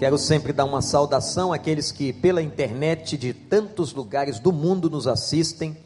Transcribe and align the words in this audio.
Quero 0.00 0.16
sempre 0.16 0.50
dar 0.50 0.64
uma 0.64 0.80
saudação 0.80 1.52
àqueles 1.52 1.92
que 1.92 2.10
pela 2.10 2.40
internet 2.40 3.18
de 3.18 3.34
tantos 3.34 3.92
lugares 3.92 4.40
do 4.40 4.50
mundo 4.50 4.88
nos 4.88 5.06
assistem. 5.06 5.76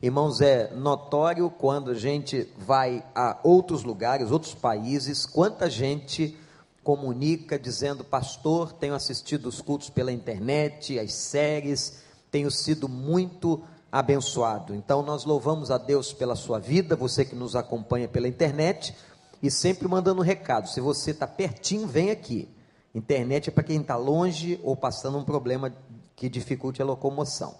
Irmãos, 0.00 0.40
é 0.40 0.72
notório 0.72 1.50
quando 1.50 1.90
a 1.90 1.94
gente 1.94 2.48
vai 2.56 3.04
a 3.12 3.40
outros 3.42 3.82
lugares, 3.82 4.30
outros 4.30 4.54
países, 4.54 5.26
quanta 5.26 5.68
gente 5.68 6.38
comunica 6.84 7.58
dizendo: 7.58 8.04
Pastor, 8.04 8.72
tenho 8.72 8.94
assistido 8.94 9.46
os 9.46 9.60
cultos 9.60 9.90
pela 9.90 10.12
internet, 10.12 10.96
as 10.96 11.12
séries, 11.14 12.04
tenho 12.30 12.52
sido 12.52 12.88
muito 12.88 13.64
abençoado. 13.90 14.76
Então, 14.76 15.02
nós 15.02 15.24
louvamos 15.24 15.72
a 15.72 15.76
Deus 15.76 16.12
pela 16.12 16.36
sua 16.36 16.60
vida, 16.60 16.94
você 16.94 17.24
que 17.24 17.34
nos 17.34 17.56
acompanha 17.56 18.06
pela 18.06 18.28
internet, 18.28 18.94
e 19.42 19.50
sempre 19.50 19.88
mandando 19.88 20.20
um 20.20 20.24
recado: 20.24 20.68
se 20.68 20.80
você 20.80 21.10
está 21.10 21.26
pertinho, 21.26 21.88
vem 21.88 22.12
aqui. 22.12 22.54
Internet 22.96 23.50
é 23.50 23.52
para 23.52 23.62
quem 23.62 23.82
está 23.82 23.94
longe 23.94 24.58
ou 24.62 24.74
passando 24.74 25.18
um 25.18 25.24
problema 25.24 25.70
que 26.16 26.30
dificulte 26.30 26.80
a 26.80 26.84
locomoção. 26.84 27.54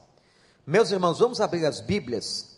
Meus 0.67 0.91
irmãos, 0.91 1.19
vamos 1.19 1.43
abrir 1.43 1.67
as 1.67 1.79
Bíblias 1.79 2.57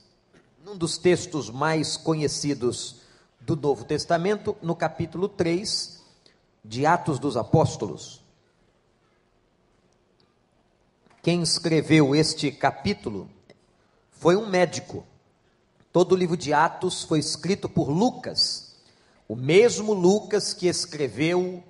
num 0.65 0.77
dos 0.77 0.97
textos 0.97 1.51
mais 1.51 1.97
conhecidos 1.97 3.01
do 3.41 3.57
Novo 3.57 3.85
Testamento, 3.85 4.57
no 4.63 4.77
capítulo 4.77 5.29
3 5.29 6.01
de 6.65 6.87
Atos 6.87 7.19
dos 7.19 7.37
Apóstolos. 7.37 8.23
Quem 11.21 11.43
escreveu 11.43 12.15
este 12.15 12.53
capítulo 12.53 13.29
foi 14.13 14.37
um 14.37 14.49
médico. 14.49 15.05
Todo 15.93 16.13
o 16.13 16.17
livro 16.17 16.37
de 16.37 16.53
Atos 16.53 17.03
foi 17.03 17.19
escrito 17.19 17.69
por 17.69 17.89
Lucas, 17.89 18.77
o 19.27 19.35
mesmo 19.35 19.93
Lucas 19.93 20.55
que 20.55 20.69
escreveu 20.69 21.65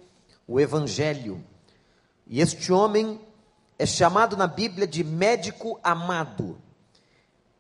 o 0.49 0.59
Evangelho. 0.59 1.45
E 2.27 2.41
este 2.41 2.73
homem 2.73 3.21
é 3.79 3.85
chamado 3.85 4.37
na 4.37 4.47
Bíblia 4.47 4.87
de 4.87 5.05
médico 5.05 5.79
amado. 5.85 6.59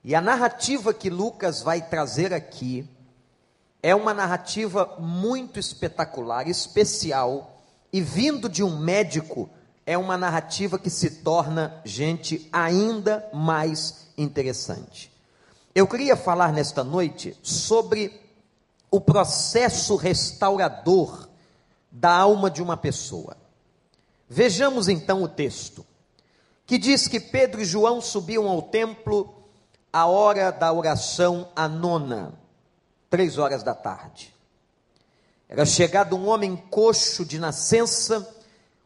E 0.02 0.14
a 0.14 0.20
narrativa 0.22 0.94
que 0.94 1.10
Lucas 1.10 1.60
vai 1.60 1.82
trazer 1.82 2.32
aqui 2.32 2.88
é 3.82 3.94
uma 3.94 4.14
narrativa 4.14 4.96
muito 4.98 5.60
espetacular, 5.60 6.48
especial, 6.48 7.62
e 7.92 8.00
vindo 8.00 8.48
de 8.48 8.64
um 8.64 8.78
médico, 8.78 9.48
é 9.86 9.96
uma 9.96 10.16
narrativa 10.16 10.78
que 10.78 10.90
se 10.90 11.22
torna, 11.22 11.80
gente, 11.84 12.48
ainda 12.52 13.28
mais 13.32 14.08
interessante. 14.16 15.12
Eu 15.74 15.86
queria 15.86 16.16
falar 16.16 16.52
nesta 16.52 16.82
noite 16.82 17.36
sobre 17.42 18.20
o 18.90 19.00
processo 19.00 19.94
restaurador 19.96 21.27
da 21.90 22.14
alma 22.14 22.50
de 22.50 22.62
uma 22.62 22.76
pessoa. 22.76 23.36
Vejamos 24.28 24.88
então 24.88 25.22
o 25.22 25.28
texto, 25.28 25.84
que 26.66 26.76
diz 26.76 27.08
que 27.08 27.18
Pedro 27.18 27.62
e 27.62 27.64
João 27.64 28.00
subiam 28.00 28.48
ao 28.48 28.60
templo 28.62 29.34
à 29.92 30.06
hora 30.06 30.50
da 30.50 30.72
oração 30.72 31.48
a 31.56 31.66
nona, 31.66 32.34
três 33.08 33.38
horas 33.38 33.62
da 33.62 33.74
tarde. 33.74 34.34
Era 35.48 35.64
chegado 35.64 36.14
um 36.14 36.28
homem 36.28 36.56
coxo 36.56 37.24
de 37.24 37.38
nascença, 37.38 38.28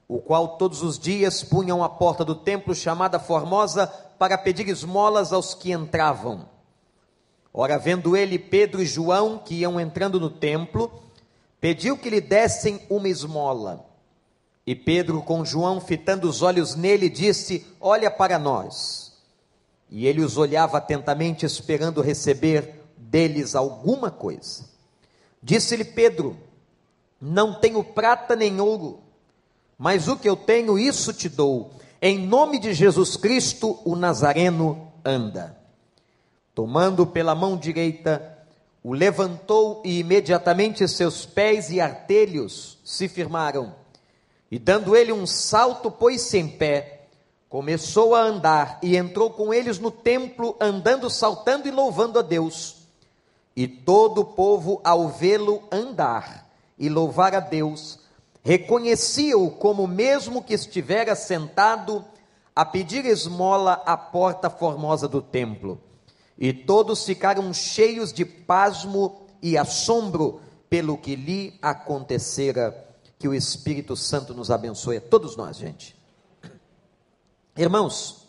o 0.07 0.21
qual 0.21 0.57
todos 0.57 0.83
os 0.83 0.97
dias 0.97 1.43
punham 1.43 1.83
a 1.83 1.89
porta 1.89 2.25
do 2.25 2.37
templo 2.37 2.75
chamada 2.75 3.19
Formosa 3.19 3.89
para 4.17 4.39
pedir 4.39 4.69
esmolas 4.69 5.33
aos 5.33 5.55
que 5.55 5.73
entravam. 5.73 6.47
Ora, 7.53 7.79
vendo 7.79 8.17
ele 8.17 8.39
Pedro 8.39 8.81
e 8.81 8.87
João 8.87 9.39
que 9.39 9.57
iam 9.57 9.81
entrando 9.81 10.21
no 10.21 10.31
templo, 10.31 11.03
pediu 11.63 11.97
que 11.97 12.11
lhe 12.11 12.21
dessem 12.21 12.81
uma 12.91 13.09
esmola. 13.09 13.87
E 14.67 14.75
Pedro, 14.75 15.23
com 15.23 15.45
João 15.45 15.81
fitando 15.81 16.29
os 16.29 16.43
olhos 16.43 16.75
nele, 16.75 17.09
disse: 17.09 17.65
Olha 17.81 18.11
para 18.11 18.37
nós. 18.37 19.13
E 19.89 20.07
ele 20.07 20.23
os 20.23 20.37
olhava 20.37 20.79
atentamente, 20.79 21.47
esperando 21.47 22.03
receber 22.03 22.83
deles 22.97 23.55
alguma 23.55 24.11
coisa. 24.11 24.65
Disse-lhe 25.41 25.85
Pedro: 25.85 26.37
Não 27.21 27.55
tenho 27.55 27.85
prata 27.85 28.35
nem 28.35 28.61
ouro, 28.61 29.01
mas 29.79 30.09
o 30.09 30.17
que 30.17 30.29
eu 30.29 30.35
tenho, 30.37 30.77
isso 30.77 31.13
te 31.13 31.29
dou. 31.29 31.71
Em 32.01 32.19
nome 32.19 32.59
de 32.59 32.75
Jesus 32.75 33.17
Cristo, 33.17 33.79
o 33.85 33.95
Nazareno 33.95 34.93
anda. 35.05 35.57
Tomando 36.53 37.07
pela 37.07 37.37
mão 37.37 37.57
direita, 37.57 38.32
o 38.83 38.93
levantou 38.93 39.81
e 39.85 40.01
imediatamente 40.01 40.87
seus 40.89 41.25
pés 41.25 41.71
e 41.71 41.81
artelhos 41.81 42.79
se 42.85 43.09
firmaram. 43.09 43.75
E 44.51 44.59
dando 44.59 44.97
ele 44.97 45.13
um 45.13 45.27
salto, 45.27 45.91
pôs-se 45.91 46.37
em 46.37 46.49
pé, 46.49 47.07
começou 47.49 48.15
a 48.15 48.23
andar 48.23 48.79
e 48.83 48.97
entrou 48.97 49.31
com 49.31 49.55
eles 49.55 49.79
no 49.79 49.91
templo, 49.91 50.57
andando, 50.61 51.09
saltando 51.09 51.69
e 51.69 51.71
louvando 51.71 52.19
a 52.19 52.23
Deus. 52.23 52.83
E 53.55 53.69
todo 53.69 54.23
o 54.23 54.25
povo, 54.25 54.81
ao 54.83 55.09
vê-lo 55.09 55.63
andar 55.71 56.51
e 56.79 56.89
louvar 56.89 57.35
a 57.35 57.41
Deus, 57.41 58.01
reconhecia-o 58.43 59.51
como 59.51 59.87
mesmo 59.87 60.43
que 60.43 60.55
estivera 60.55 61.15
sentado 61.15 62.05
a 62.55 62.65
pedir 62.65 63.05
esmola 63.07 63.83
à 63.87 63.97
porta 63.97 64.51
formosa 64.51 65.07
do 65.07 65.23
templo. 65.23 65.81
E 66.39 66.53
todos 66.53 67.05
ficaram 67.05 67.53
cheios 67.53 68.13
de 68.13 68.25
pasmo 68.25 69.27
e 69.41 69.57
assombro 69.57 70.41
pelo 70.69 70.97
que 70.97 71.15
lhe 71.15 71.59
acontecera. 71.61 72.89
Que 73.19 73.29
o 73.29 73.35
Espírito 73.35 73.95
Santo 73.95 74.35
nos 74.35 74.51
abençoe, 74.51 74.97
a 74.97 75.01
todos 75.01 75.37
nós, 75.37 75.57
gente. 75.57 75.97
Irmãos, 77.57 78.27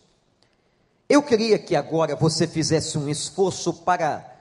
eu 1.08 1.22
queria 1.22 1.58
que 1.58 1.74
agora 1.74 2.14
você 2.14 2.46
fizesse 2.46 2.96
um 2.96 3.08
esforço 3.08 3.72
para 3.72 4.32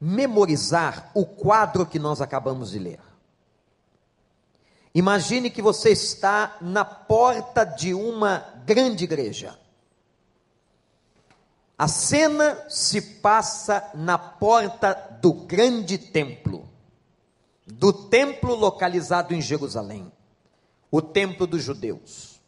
memorizar 0.00 1.10
o 1.14 1.24
quadro 1.24 1.86
que 1.86 1.98
nós 1.98 2.20
acabamos 2.20 2.70
de 2.70 2.78
ler. 2.78 3.00
Imagine 4.94 5.50
que 5.50 5.60
você 5.60 5.90
está 5.90 6.56
na 6.60 6.84
porta 6.84 7.64
de 7.64 7.92
uma 7.92 8.38
grande 8.64 9.04
igreja. 9.04 9.58
A 11.78 11.88
cena 11.88 12.64
se 12.70 13.02
passa 13.02 13.90
na 13.94 14.16
porta 14.16 14.94
do 15.20 15.32
grande 15.32 15.98
templo, 15.98 16.66
do 17.66 17.92
templo 17.92 18.54
localizado 18.54 19.34
em 19.34 19.42
Jerusalém, 19.42 20.10
o 20.90 21.02
templo 21.02 21.46
dos 21.46 21.62
judeus. 21.62 22.40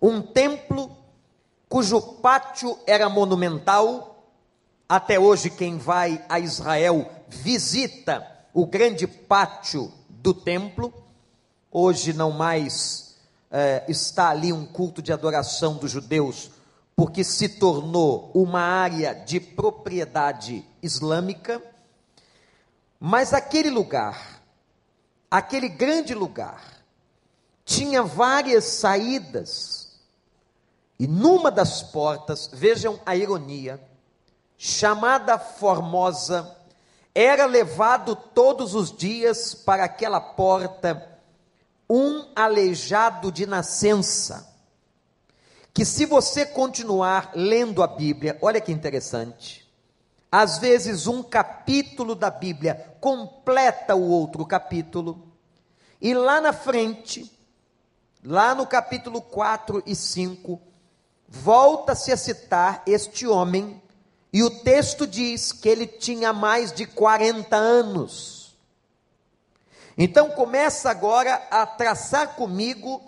Um 0.00 0.20
templo 0.20 0.94
cujo 1.70 2.00
pátio 2.00 2.78
era 2.86 3.08
monumental, 3.08 4.28
até 4.86 5.18
hoje 5.18 5.48
quem 5.48 5.78
vai 5.78 6.22
a 6.28 6.38
Israel 6.38 7.10
visita 7.28 8.30
o 8.52 8.66
grande 8.66 9.06
pátio 9.06 9.90
do 10.08 10.34
templo, 10.34 10.92
hoje 11.72 12.12
não 12.12 12.30
mais 12.30 13.16
é, 13.50 13.84
está 13.88 14.28
ali 14.28 14.52
um 14.52 14.66
culto 14.66 15.00
de 15.00 15.14
adoração 15.14 15.76
dos 15.76 15.90
judeus 15.90 16.50
porque 16.96 17.24
se 17.24 17.48
tornou 17.48 18.30
uma 18.34 18.60
área 18.60 19.14
de 19.14 19.40
propriedade 19.40 20.64
islâmica, 20.82 21.62
mas 23.00 23.34
aquele 23.34 23.68
lugar, 23.68 24.42
aquele 25.30 25.68
grande 25.68 26.14
lugar, 26.14 26.62
tinha 27.64 28.02
várias 28.02 28.64
saídas, 28.64 29.98
e 30.98 31.06
numa 31.06 31.50
das 31.50 31.82
portas, 31.82 32.48
vejam 32.52 33.00
a 33.04 33.16
ironia, 33.16 33.82
chamada 34.56 35.38
Formosa, 35.38 36.56
era 37.12 37.46
levado 37.46 38.14
todos 38.14 38.74
os 38.74 38.96
dias 38.96 39.54
para 39.54 39.84
aquela 39.84 40.20
porta 40.20 41.10
um 41.88 42.26
aleijado 42.34 43.30
de 43.30 43.46
nascença 43.46 44.53
que 45.74 45.84
se 45.84 46.06
você 46.06 46.46
continuar 46.46 47.32
lendo 47.34 47.82
a 47.82 47.88
Bíblia, 47.88 48.38
olha 48.40 48.60
que 48.60 48.70
interessante, 48.70 49.68
às 50.30 50.58
vezes 50.58 51.08
um 51.08 51.20
capítulo 51.20 52.14
da 52.14 52.30
Bíblia 52.30 52.94
completa 53.00 53.96
o 53.96 54.08
outro 54.08 54.46
capítulo, 54.46 55.32
e 56.00 56.14
lá 56.14 56.40
na 56.40 56.52
frente, 56.52 57.28
lá 58.24 58.54
no 58.54 58.68
capítulo 58.68 59.20
4 59.20 59.82
e 59.84 59.96
5, 59.96 60.62
volta-se 61.28 62.12
a 62.12 62.16
citar 62.16 62.84
este 62.86 63.26
homem, 63.26 63.82
e 64.32 64.44
o 64.44 64.50
texto 64.62 65.08
diz 65.08 65.50
que 65.50 65.68
ele 65.68 65.88
tinha 65.88 66.32
mais 66.32 66.72
de 66.72 66.86
40 66.86 67.56
anos. 67.56 68.56
Então 69.98 70.30
começa 70.30 70.88
agora 70.88 71.34
a 71.50 71.66
traçar 71.66 72.36
comigo 72.36 73.02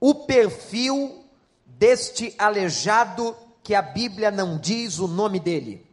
o 0.00 0.14
perfil 0.14 1.25
deste 1.78 2.34
aleijado 2.38 3.36
que 3.62 3.74
a 3.74 3.82
Bíblia 3.82 4.30
não 4.30 4.58
diz 4.58 4.98
o 4.98 5.06
nome 5.06 5.38
dele. 5.38 5.86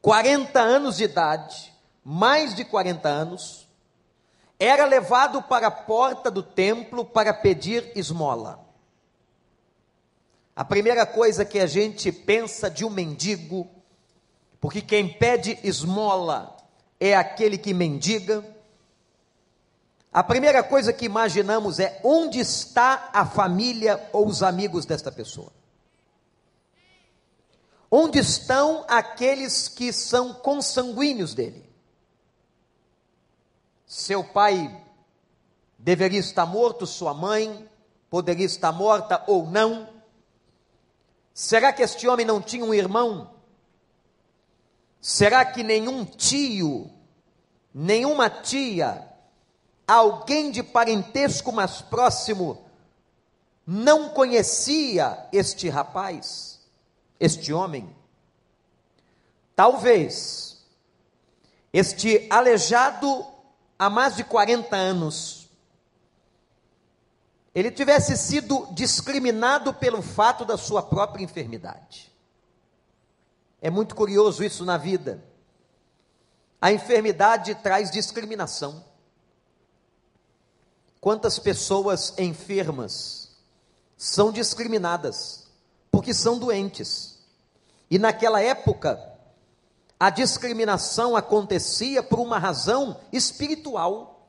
40 0.00 0.60
anos 0.60 0.96
de 0.98 1.04
idade, 1.04 1.72
mais 2.04 2.54
de 2.54 2.64
40 2.64 3.08
anos, 3.08 3.68
era 4.58 4.86
levado 4.86 5.42
para 5.42 5.66
a 5.66 5.70
porta 5.70 6.30
do 6.30 6.42
templo 6.42 7.04
para 7.04 7.34
pedir 7.34 7.90
esmola. 7.96 8.64
A 10.54 10.64
primeira 10.64 11.04
coisa 11.04 11.44
que 11.44 11.58
a 11.58 11.66
gente 11.66 12.10
pensa 12.12 12.70
de 12.70 12.84
um 12.84 12.90
mendigo, 12.90 13.68
porque 14.60 14.80
quem 14.80 15.08
pede 15.08 15.58
esmola 15.62 16.56
é 17.00 17.14
aquele 17.14 17.58
que 17.58 17.74
mendiga. 17.74 18.44
A 20.16 20.22
primeira 20.22 20.62
coisa 20.62 20.94
que 20.94 21.04
imaginamos 21.04 21.78
é 21.78 22.00
onde 22.02 22.38
está 22.38 23.10
a 23.12 23.26
família 23.26 24.08
ou 24.14 24.26
os 24.26 24.42
amigos 24.42 24.86
desta 24.86 25.12
pessoa. 25.12 25.52
Onde 27.90 28.20
estão 28.20 28.86
aqueles 28.88 29.68
que 29.68 29.92
são 29.92 30.32
consanguíneos 30.32 31.34
dele? 31.34 31.70
Seu 33.84 34.24
pai 34.24 34.82
deveria 35.78 36.20
estar 36.20 36.46
morto, 36.46 36.86
sua 36.86 37.12
mãe 37.12 37.68
poderia 38.08 38.46
estar 38.46 38.72
morta 38.72 39.22
ou 39.26 39.44
não. 39.44 39.86
Será 41.34 41.74
que 41.74 41.82
este 41.82 42.08
homem 42.08 42.24
não 42.24 42.40
tinha 42.40 42.64
um 42.64 42.72
irmão? 42.72 43.34
Será 44.98 45.44
que 45.44 45.62
nenhum 45.62 46.06
tio, 46.06 46.90
nenhuma 47.74 48.30
tia, 48.30 49.14
alguém 49.86 50.50
de 50.50 50.62
parentesco 50.62 51.52
mais 51.52 51.80
próximo, 51.80 52.64
não 53.66 54.08
conhecia 54.10 55.28
este 55.32 55.68
rapaz, 55.68 56.60
este 57.20 57.52
homem? 57.52 57.94
Talvez 59.54 60.64
este 61.72 62.26
aleijado 62.30 63.26
há 63.78 63.90
mais 63.90 64.16
de 64.16 64.24
40 64.24 64.74
anos, 64.74 65.50
ele 67.54 67.70
tivesse 67.70 68.16
sido 68.16 68.68
discriminado 68.72 69.72
pelo 69.74 70.02
fato 70.02 70.44
da 70.44 70.56
sua 70.56 70.82
própria 70.82 71.22
enfermidade. 71.22 72.12
É 73.60 73.70
muito 73.70 73.94
curioso 73.94 74.44
isso 74.44 74.64
na 74.64 74.76
vida. 74.76 75.24
A 76.60 76.72
enfermidade 76.72 77.54
traz 77.56 77.90
discriminação. 77.90 78.84
Quantas 81.06 81.38
pessoas 81.38 82.12
enfermas 82.18 83.30
são 83.96 84.32
discriminadas 84.32 85.46
porque 85.88 86.12
são 86.12 86.36
doentes? 86.36 87.20
E 87.88 87.96
naquela 87.96 88.42
época, 88.42 89.00
a 90.00 90.10
discriminação 90.10 91.14
acontecia 91.14 92.02
por 92.02 92.18
uma 92.18 92.40
razão 92.40 93.00
espiritual. 93.12 94.28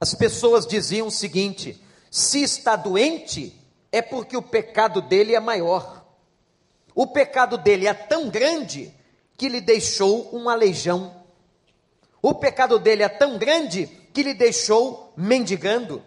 As 0.00 0.14
pessoas 0.14 0.64
diziam 0.64 1.08
o 1.08 1.10
seguinte: 1.10 1.84
se 2.08 2.44
está 2.44 2.76
doente, 2.76 3.60
é 3.90 4.00
porque 4.00 4.36
o 4.36 4.42
pecado 4.42 5.02
dele 5.02 5.34
é 5.34 5.40
maior. 5.40 6.06
O 6.94 7.08
pecado 7.08 7.58
dele 7.58 7.88
é 7.88 7.94
tão 7.94 8.28
grande 8.28 8.94
que 9.36 9.48
lhe 9.48 9.60
deixou 9.60 10.32
um 10.32 10.48
aleijão. 10.48 11.24
O 12.22 12.32
pecado 12.32 12.78
dele 12.78 13.02
é 13.02 13.08
tão 13.08 13.36
grande 13.38 14.03
que 14.14 14.22
lhe 14.22 14.32
deixou 14.32 15.12
mendigando. 15.16 16.02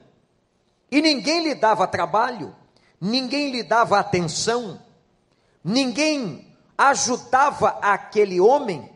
E 0.89 1.01
ninguém 1.01 1.43
lhe 1.43 1.53
dava 1.53 1.85
trabalho, 1.85 2.55
ninguém 2.99 3.51
lhe 3.51 3.61
dava 3.61 3.99
atenção, 3.99 4.81
ninguém 5.61 6.55
ajudava 6.77 7.77
aquele 7.81 8.39
homem, 8.39 8.89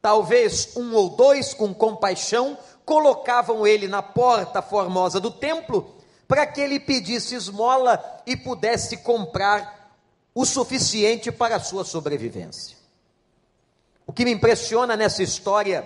talvez 0.00 0.74
um 0.74 0.94
ou 0.94 1.10
dois 1.10 1.52
com 1.52 1.74
compaixão, 1.74 2.56
colocavam 2.86 3.66
ele 3.66 3.86
na 3.86 4.02
porta 4.02 4.62
formosa 4.62 5.20
do 5.20 5.30
templo, 5.30 5.94
para 6.26 6.46
que 6.46 6.60
ele 6.60 6.80
pedisse 6.80 7.34
esmola 7.34 8.02
e 8.26 8.36
pudesse 8.36 8.96
comprar 8.96 9.92
o 10.34 10.46
suficiente 10.46 11.30
para 11.30 11.56
a 11.56 11.60
sua 11.60 11.84
sobrevivência. 11.84 12.76
O 14.06 14.12
que 14.12 14.24
me 14.24 14.32
impressiona 14.32 14.96
nessa 14.96 15.22
história, 15.22 15.84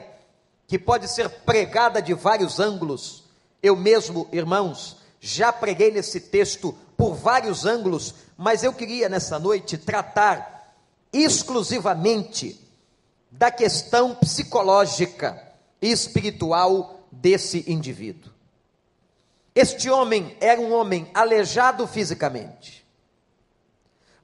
que 0.70 0.78
pode 0.78 1.08
ser 1.08 1.28
pregada 1.28 2.00
de 2.00 2.14
vários 2.14 2.60
ângulos, 2.60 3.24
eu 3.60 3.74
mesmo, 3.74 4.28
irmãos, 4.30 4.98
já 5.18 5.52
preguei 5.52 5.90
nesse 5.90 6.20
texto 6.20 6.72
por 6.96 7.14
vários 7.14 7.66
ângulos, 7.66 8.14
mas 8.38 8.62
eu 8.62 8.72
queria 8.72 9.08
nessa 9.08 9.36
noite 9.36 9.76
tratar 9.76 10.72
exclusivamente 11.12 12.64
da 13.32 13.50
questão 13.50 14.14
psicológica 14.14 15.42
e 15.82 15.90
espiritual 15.90 17.00
desse 17.10 17.64
indivíduo. 17.66 18.30
Este 19.52 19.90
homem 19.90 20.36
era 20.40 20.60
um 20.60 20.72
homem 20.72 21.10
aleijado 21.12 21.84
fisicamente. 21.88 22.86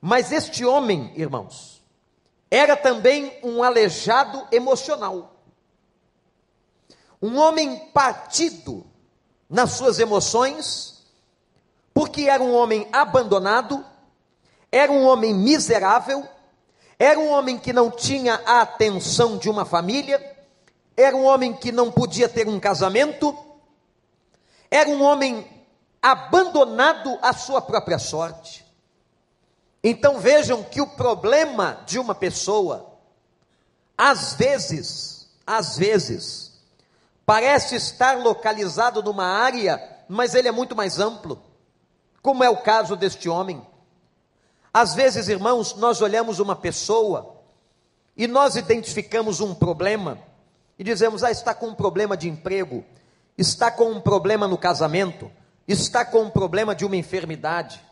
Mas 0.00 0.30
este 0.30 0.64
homem, 0.64 1.12
irmãos, 1.16 1.82
era 2.48 2.76
também 2.76 3.36
um 3.42 3.64
aleijado 3.64 4.46
emocional. 4.52 5.35
Um 7.20 7.38
homem 7.38 7.78
partido 7.92 8.86
nas 9.48 9.72
suas 9.72 9.98
emoções, 9.98 11.04
porque 11.94 12.22
era 12.22 12.42
um 12.42 12.54
homem 12.54 12.88
abandonado, 12.92 13.84
era 14.70 14.90
um 14.92 15.04
homem 15.04 15.34
miserável 15.34 16.28
era 16.98 17.18
um 17.20 17.28
homem 17.28 17.58
que 17.58 17.72
não 17.72 17.90
tinha 17.90 18.40
a 18.46 18.62
atenção 18.62 19.36
de 19.36 19.50
uma 19.50 19.64
família, 19.64 20.34
era 20.96 21.14
um 21.14 21.24
homem 21.24 21.52
que 21.52 21.70
não 21.70 21.92
podia 21.92 22.28
ter 22.28 22.48
um 22.48 22.58
casamento, 22.58 23.36
era 24.70 24.88
um 24.88 25.02
homem 25.02 25.46
abandonado 26.00 27.18
à 27.20 27.34
sua 27.34 27.60
própria 27.60 27.98
sorte. 27.98 28.64
Então 29.84 30.18
vejam 30.18 30.62
que 30.64 30.80
o 30.80 30.86
problema 30.86 31.82
de 31.86 31.98
uma 31.98 32.14
pessoa, 32.14 32.98
às 33.96 34.32
vezes, 34.32 35.28
às 35.46 35.76
vezes, 35.76 36.45
parece 37.26 37.74
estar 37.74 38.16
localizado 38.16 39.02
numa 39.02 39.26
área, 39.26 39.82
mas 40.08 40.34
ele 40.34 40.46
é 40.46 40.52
muito 40.52 40.76
mais 40.76 41.00
amplo, 41.00 41.42
como 42.22 42.44
é 42.44 42.48
o 42.48 42.56
caso 42.56 42.94
deste 42.94 43.28
homem. 43.28 43.66
Às 44.72 44.94
vezes, 44.94 45.28
irmãos, 45.28 45.74
nós 45.74 46.00
olhamos 46.00 46.38
uma 46.38 46.54
pessoa 46.54 47.42
e 48.16 48.28
nós 48.28 48.54
identificamos 48.54 49.40
um 49.40 49.52
problema 49.54 50.18
e 50.78 50.84
dizemos: 50.84 51.24
ah, 51.24 51.30
está 51.30 51.52
com 51.52 51.68
um 51.68 51.74
problema 51.74 52.16
de 52.16 52.28
emprego, 52.28 52.84
está 53.36 53.70
com 53.70 53.90
um 53.90 54.00
problema 54.00 54.46
no 54.46 54.56
casamento, 54.56 55.30
está 55.66 56.04
com 56.04 56.22
um 56.22 56.30
problema 56.30 56.74
de 56.76 56.84
uma 56.84 56.96
enfermidade. 56.96 57.84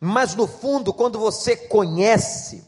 Mas 0.00 0.34
no 0.34 0.46
fundo, 0.46 0.92
quando 0.92 1.18
você 1.18 1.56
conhece, 1.56 2.66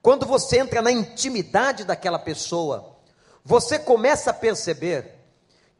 quando 0.00 0.24
você 0.24 0.58
entra 0.58 0.80
na 0.80 0.90
intimidade 0.90 1.84
daquela 1.84 2.18
pessoa, 2.18 2.96
você 3.44 3.78
começa 3.78 4.30
a 4.30 4.34
perceber 4.34 5.17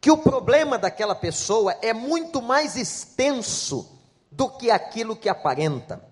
que 0.00 0.11
o 0.11 0.19
problema 0.19 0.78
daquela 0.78 1.14
pessoa 1.14 1.76
é 1.83 1.93
muito 1.93 2.40
mais 2.40 2.76
extenso 2.76 3.99
do 4.31 4.49
que 4.49 4.71
aquilo 4.71 5.17
que 5.17 5.28
aparenta. 5.28 6.02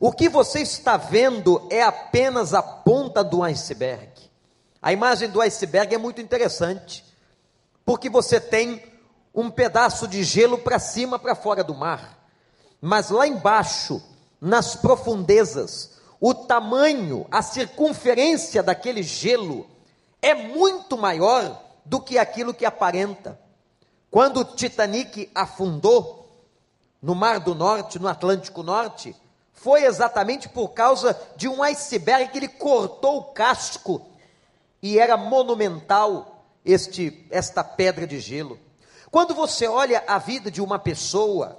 O 0.00 0.12
que 0.12 0.28
você 0.28 0.60
está 0.60 0.96
vendo 0.96 1.66
é 1.70 1.82
apenas 1.82 2.54
a 2.54 2.62
ponta 2.62 3.24
do 3.24 3.42
iceberg. 3.42 4.12
A 4.80 4.92
imagem 4.92 5.28
do 5.28 5.40
iceberg 5.40 5.92
é 5.92 5.98
muito 5.98 6.20
interessante, 6.20 7.04
porque 7.84 8.08
você 8.08 8.40
tem 8.40 8.80
um 9.34 9.50
pedaço 9.50 10.06
de 10.06 10.22
gelo 10.22 10.58
para 10.58 10.78
cima, 10.78 11.18
para 11.18 11.34
fora 11.34 11.64
do 11.64 11.74
mar, 11.74 12.16
mas 12.80 13.10
lá 13.10 13.26
embaixo, 13.26 14.00
nas 14.40 14.76
profundezas, 14.76 15.98
o 16.20 16.32
tamanho, 16.32 17.26
a 17.30 17.42
circunferência 17.42 18.62
daquele 18.62 19.02
gelo 19.02 19.66
é 20.22 20.34
muito 20.34 20.96
maior 20.96 21.67
do 21.88 22.00
que 22.00 22.18
aquilo 22.18 22.54
que 22.54 22.66
aparenta. 22.66 23.38
Quando 24.10 24.40
o 24.40 24.44
Titanic 24.44 25.30
afundou 25.34 26.28
no 27.00 27.14
Mar 27.14 27.40
do 27.40 27.54
Norte, 27.54 27.98
no 27.98 28.08
Atlântico 28.08 28.62
Norte, 28.62 29.16
foi 29.52 29.84
exatamente 29.84 30.48
por 30.48 30.68
causa 30.68 31.18
de 31.36 31.48
um 31.48 31.62
iceberg 31.62 32.30
que 32.30 32.38
ele 32.38 32.48
cortou 32.48 33.18
o 33.18 33.24
casco 33.32 34.06
e 34.82 34.98
era 34.98 35.16
monumental 35.16 36.44
este 36.64 37.26
esta 37.30 37.64
pedra 37.64 38.06
de 38.06 38.20
gelo. 38.20 38.58
Quando 39.10 39.34
você 39.34 39.66
olha 39.66 40.04
a 40.06 40.18
vida 40.18 40.50
de 40.50 40.60
uma 40.60 40.78
pessoa 40.78 41.58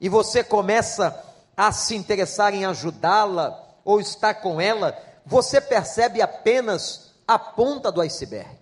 e 0.00 0.08
você 0.08 0.42
começa 0.42 1.24
a 1.56 1.70
se 1.70 1.94
interessar 1.94 2.54
em 2.54 2.64
ajudá-la 2.64 3.62
ou 3.84 4.00
estar 4.00 4.34
com 4.34 4.60
ela, 4.60 4.98
você 5.24 5.60
percebe 5.60 6.22
apenas 6.22 7.12
a 7.26 7.38
ponta 7.38 7.92
do 7.92 8.00
iceberg. 8.00 8.61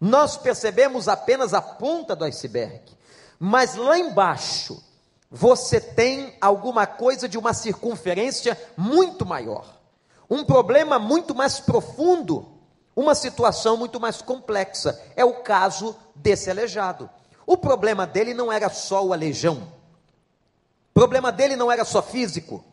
Nós 0.00 0.36
percebemos 0.36 1.08
apenas 1.08 1.54
a 1.54 1.62
ponta 1.62 2.14
do 2.14 2.24
iceberg, 2.24 2.82
mas 3.38 3.74
lá 3.74 3.98
embaixo 3.98 4.82
você 5.30 5.80
tem 5.80 6.36
alguma 6.40 6.86
coisa 6.86 7.28
de 7.28 7.38
uma 7.38 7.54
circunferência 7.54 8.60
muito 8.76 9.24
maior, 9.24 9.66
um 10.28 10.44
problema 10.44 10.98
muito 10.98 11.34
mais 11.34 11.60
profundo, 11.60 12.56
uma 12.94 13.14
situação 13.14 13.76
muito 13.76 14.00
mais 14.00 14.22
complexa. 14.22 15.00
É 15.14 15.24
o 15.24 15.42
caso 15.42 15.94
desse 16.14 16.50
aleijado. 16.50 17.08
O 17.46 17.56
problema 17.56 18.06
dele 18.06 18.34
não 18.34 18.50
era 18.50 18.68
só 18.70 19.04
o 19.04 19.12
aleijão. 19.12 19.72
O 20.90 20.94
problema 20.94 21.30
dele 21.30 21.54
não 21.54 21.70
era 21.70 21.84
só 21.84 22.02
físico. 22.02 22.64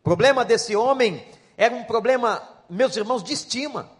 O 0.00 0.02
problema 0.02 0.44
desse 0.44 0.74
homem 0.74 1.24
era 1.56 1.74
um 1.74 1.84
problema, 1.84 2.42
meus 2.68 2.96
irmãos, 2.96 3.22
de 3.22 3.34
estima. 3.34 3.90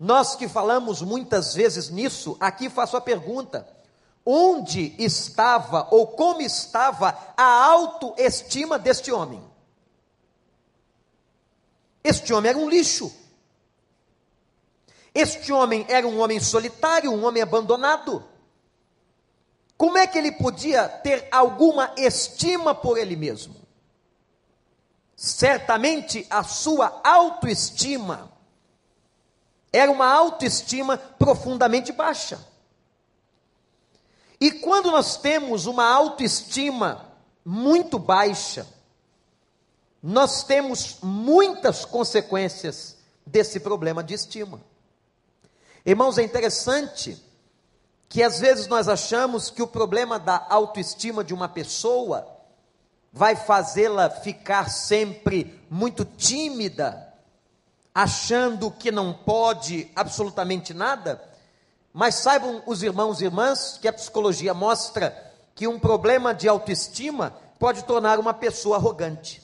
Nós 0.00 0.34
que 0.34 0.48
falamos 0.48 1.02
muitas 1.02 1.52
vezes 1.52 1.90
nisso, 1.90 2.34
aqui 2.40 2.70
faço 2.70 2.96
a 2.96 3.02
pergunta: 3.02 3.68
onde 4.24 4.94
estava 4.98 5.86
ou 5.90 6.06
como 6.06 6.40
estava 6.40 7.34
a 7.36 7.64
autoestima 7.66 8.78
deste 8.78 9.12
homem? 9.12 9.44
Este 12.02 12.32
homem 12.32 12.48
era 12.48 12.58
um 12.58 12.70
lixo. 12.70 13.14
Este 15.14 15.52
homem 15.52 15.84
era 15.86 16.08
um 16.08 16.18
homem 16.18 16.40
solitário, 16.40 17.12
um 17.12 17.26
homem 17.26 17.42
abandonado. 17.42 18.24
Como 19.76 19.98
é 19.98 20.06
que 20.06 20.16
ele 20.16 20.32
podia 20.32 20.88
ter 20.88 21.28
alguma 21.30 21.92
estima 21.98 22.74
por 22.74 22.96
ele 22.96 23.16
mesmo? 23.16 23.54
Certamente 25.14 26.26
a 26.30 26.42
sua 26.42 27.02
autoestima 27.04 28.29
era 29.72 29.90
uma 29.90 30.06
autoestima 30.06 30.96
profundamente 30.96 31.92
baixa. 31.92 32.38
E 34.40 34.50
quando 34.50 34.90
nós 34.90 35.16
temos 35.16 35.66
uma 35.66 35.84
autoestima 35.84 37.06
muito 37.44 37.98
baixa, 37.98 38.66
nós 40.02 40.42
temos 40.44 40.98
muitas 41.02 41.84
consequências 41.84 42.96
desse 43.26 43.60
problema 43.60 44.02
de 44.02 44.14
estima. 44.14 44.60
Irmãos, 45.84 46.18
é 46.18 46.22
interessante 46.22 47.22
que 48.08 48.22
às 48.22 48.40
vezes 48.40 48.66
nós 48.66 48.88
achamos 48.88 49.50
que 49.50 49.62
o 49.62 49.66
problema 49.66 50.18
da 50.18 50.46
autoestima 50.48 51.22
de 51.22 51.32
uma 51.32 51.48
pessoa 51.48 52.26
vai 53.12 53.36
fazê-la 53.36 54.08
ficar 54.08 54.70
sempre 54.70 55.60
muito 55.70 56.04
tímida, 56.04 57.09
achando 58.02 58.70
que 58.70 58.90
não 58.90 59.12
pode 59.12 59.90
absolutamente 59.94 60.72
nada. 60.72 61.22
Mas 61.92 62.14
saibam 62.14 62.62
os 62.64 62.82
irmãos 62.82 63.20
e 63.20 63.24
irmãs 63.24 63.78
que 63.80 63.86
a 63.86 63.92
psicologia 63.92 64.54
mostra 64.54 65.14
que 65.54 65.66
um 65.66 65.78
problema 65.78 66.32
de 66.32 66.48
autoestima 66.48 67.36
pode 67.58 67.84
tornar 67.84 68.18
uma 68.18 68.32
pessoa 68.32 68.76
arrogante. 68.76 69.42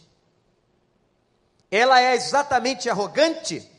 Ela 1.70 2.00
é 2.00 2.14
exatamente 2.14 2.88
arrogante 2.88 3.70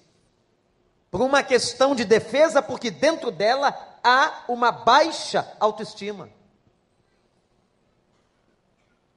por 1.10 1.22
uma 1.22 1.42
questão 1.42 1.96
de 1.96 2.06
defesa, 2.06 2.62
porque 2.62 2.92
dentro 2.92 3.32
dela 3.32 3.76
há 4.04 4.44
uma 4.48 4.72
baixa 4.72 5.48
autoestima. 5.60 6.30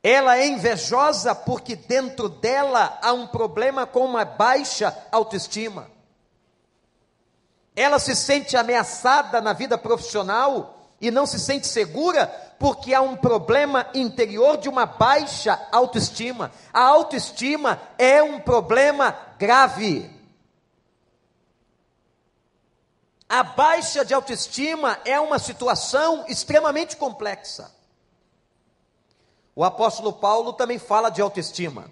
Ela 0.02 0.38
é 0.38 0.46
invejosa 0.46 1.34
porque 1.34 1.76
dentro 1.76 2.28
dela 2.28 2.98
há 3.02 3.12
um 3.12 3.26
problema 3.26 3.86
com 3.86 4.04
uma 4.04 4.24
baixa 4.24 4.96
autoestima. 5.12 5.90
Ela 7.76 7.98
se 7.98 8.16
sente 8.16 8.56
ameaçada 8.56 9.40
na 9.40 9.52
vida 9.52 9.76
profissional 9.76 10.78
e 11.00 11.10
não 11.10 11.26
se 11.26 11.38
sente 11.38 11.66
segura 11.66 12.26
porque 12.58 12.92
há 12.92 13.00
um 13.00 13.16
problema 13.16 13.86
interior 13.94 14.56
de 14.58 14.68
uma 14.68 14.84
baixa 14.84 15.58
autoestima. 15.70 16.50
A 16.72 16.82
autoestima 16.82 17.80
é 17.98 18.22
um 18.22 18.40
problema 18.40 19.16
grave. 19.38 20.10
A 23.28 23.42
baixa 23.42 24.04
de 24.04 24.12
autoestima 24.12 24.98
é 25.04 25.20
uma 25.20 25.38
situação 25.38 26.24
extremamente 26.26 26.96
complexa. 26.96 27.70
O 29.60 29.64
apóstolo 29.64 30.10
Paulo 30.10 30.54
também 30.54 30.78
fala 30.78 31.10
de 31.10 31.20
autoestima. 31.20 31.90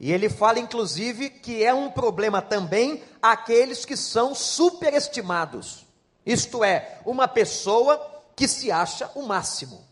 E 0.00 0.10
ele 0.10 0.28
fala, 0.28 0.58
inclusive, 0.58 1.30
que 1.30 1.62
é 1.62 1.72
um 1.72 1.88
problema 1.88 2.42
também 2.42 3.00
aqueles 3.22 3.84
que 3.84 3.96
são 3.96 4.34
superestimados. 4.34 5.86
Isto 6.26 6.64
é, 6.64 6.98
uma 7.06 7.28
pessoa 7.28 8.24
que 8.34 8.48
se 8.48 8.72
acha 8.72 9.08
o 9.14 9.22
máximo. 9.22 9.84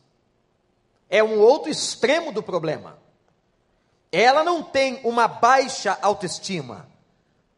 É 1.08 1.22
um 1.22 1.38
outro 1.38 1.70
extremo 1.70 2.32
do 2.32 2.42
problema. 2.42 2.98
Ela 4.10 4.42
não 4.42 4.60
tem 4.60 5.00
uma 5.04 5.28
baixa 5.28 5.96
autoestima, 6.02 6.88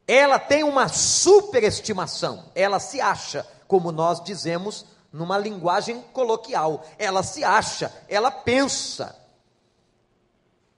ela 0.07 0.39
tem 0.39 0.65
uma 0.65 0.87
superestimação, 0.87 2.51
ela 2.55 2.79
se 2.79 3.01
acha, 3.01 3.47
como 3.67 3.91
nós 3.91 4.23
dizemos 4.23 4.85
numa 5.13 5.39
linguagem 5.39 6.01
coloquial, 6.13 6.85
ela 6.99 7.23
se 7.23 7.43
acha, 7.43 7.93
ela 8.09 8.31
pensa. 8.31 9.17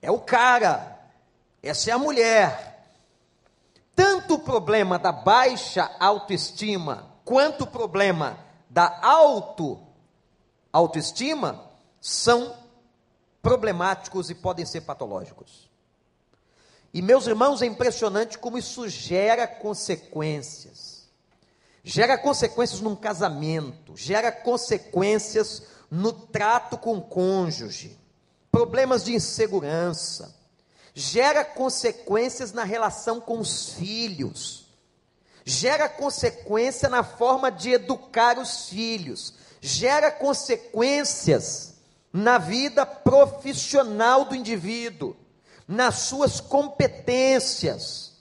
É 0.01 0.11
o 0.11 0.19
cara, 0.19 0.99
essa 1.62 1.91
é 1.91 1.93
a 1.93 1.99
mulher. 1.99 2.87
Tanto 3.95 4.35
o 4.35 4.39
problema 4.39 4.99
da 4.99 5.12
baixa 5.12 5.91
autoestima, 6.01 7.11
quanto 7.25 7.65
o 7.65 7.67
problema 7.67 8.39
da 8.69 9.01
auto 9.03 9.79
autoestima 10.73 11.71
são 12.01 12.57
problemáticos 13.43 14.31
e 14.31 14.35
podem 14.35 14.65
ser 14.65 14.81
patológicos. 14.83 15.71
E 16.95 17.01
meus 17.01 17.27
irmãos, 17.27 17.62
é 17.62 17.67
impressionante 17.67 18.39
como 18.39 18.59
isso 18.59 18.89
gera 18.89 19.47
consequências. 19.47 20.92
Gera 21.85 22.17
consequências 22.17 22.81
num 22.81 22.95
casamento, 22.95 23.97
gera 23.97 24.31
consequências 24.31 25.62
no 25.91 26.12
trato 26.12 26.79
com 26.79 26.97
o 26.97 27.03
cônjuge, 27.03 27.99
problemas 28.51 29.05
de 29.05 29.15
insegurança, 29.15 30.35
gera 30.95 31.45
consequências 31.45 32.53
na 32.53 32.65
relação 32.65 33.21
com 33.21 33.39
os 33.41 33.71
filhos, 33.71 34.69
gera 35.45 35.89
consequência 35.89 36.89
na 36.89 37.03
forma 37.03 37.51
de 37.51 37.73
educar 37.73 38.39
os 38.39 38.69
filhos, 38.69 39.35
gera 39.61 40.11
consequências 40.11 41.75
na 42.12 42.39
vida 42.39 42.87
profissional 42.87 44.25
do 44.25 44.37
indivíduo 44.37 45.17
nas 45.67 45.97
suas 46.01 46.41
competências. 46.41 48.12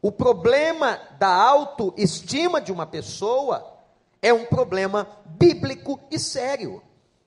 O 0.00 0.12
problema 0.12 1.00
da 1.18 1.28
autoestima 1.28 2.60
de 2.60 2.70
uma 2.70 2.86
pessoa 2.86 3.78
é 4.22 4.32
um 4.32 4.44
problema 4.44 5.08
bíblico 5.24 5.98
e 6.10 6.18
sério. 6.18 6.82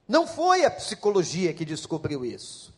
Não 0.08 0.26
foi 0.26 0.66
a 0.66 0.72
psicologia 0.72 1.54
que 1.54 1.66
descobriu 1.66 2.24
isso. 2.24 2.74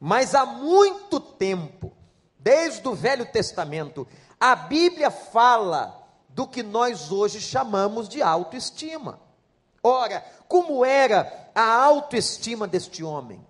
Mas 0.00 0.34
há 0.34 0.46
muito 0.46 1.20
tempo, 1.20 1.92
desde 2.38 2.86
o 2.88 2.94
Velho 2.94 3.26
Testamento, 3.26 4.06
a 4.40 4.54
Bíblia 4.54 5.10
fala 5.10 6.06
do 6.28 6.46
que 6.46 6.62
nós 6.62 7.10
hoje 7.10 7.40
chamamos 7.40 8.08
de 8.08 8.22
autoestima. 8.22 9.20
Ora, 9.82 10.24
como 10.46 10.84
era 10.84 11.50
a 11.54 11.84
autoestima 11.84 12.66
deste 12.66 13.02
homem? 13.04 13.44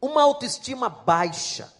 Uma 0.00 0.22
autoestima 0.22 0.88
baixa 0.88 1.72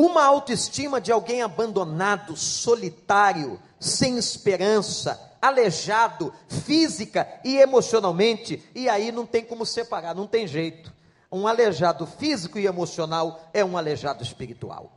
uma 0.00 0.24
autoestima 0.24 1.00
de 1.00 1.10
alguém 1.10 1.42
abandonado, 1.42 2.36
solitário, 2.36 3.60
sem 3.80 4.16
esperança, 4.16 5.20
aleijado 5.42 6.32
física 6.46 7.26
e 7.42 7.56
emocionalmente, 7.56 8.62
e 8.76 8.88
aí 8.88 9.10
não 9.10 9.26
tem 9.26 9.44
como 9.44 9.66
separar, 9.66 10.14
não 10.14 10.24
tem 10.24 10.46
jeito. 10.46 10.94
Um 11.32 11.48
aleijado 11.48 12.06
físico 12.06 12.60
e 12.60 12.66
emocional 12.66 13.40
é 13.52 13.64
um 13.64 13.76
aleijado 13.76 14.22
espiritual. 14.22 14.92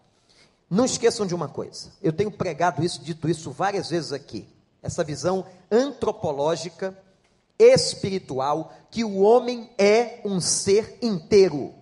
Não 0.70 0.86
esqueçam 0.86 1.26
de 1.26 1.34
uma 1.34 1.48
coisa, 1.50 1.92
eu 2.00 2.14
tenho 2.14 2.30
pregado 2.30 2.86
isso, 2.86 3.02
dito 3.02 3.28
isso 3.28 3.50
várias 3.50 3.90
vezes 3.90 4.14
aqui, 4.14 4.48
essa 4.84 5.04
visão 5.04 5.48
antropológica, 5.72 6.96
espiritual, 7.58 8.72
que 8.92 9.04
o 9.04 9.22
homem 9.22 9.68
é 9.80 10.22
um 10.24 10.40
ser 10.40 11.00
inteiro. 11.02 11.81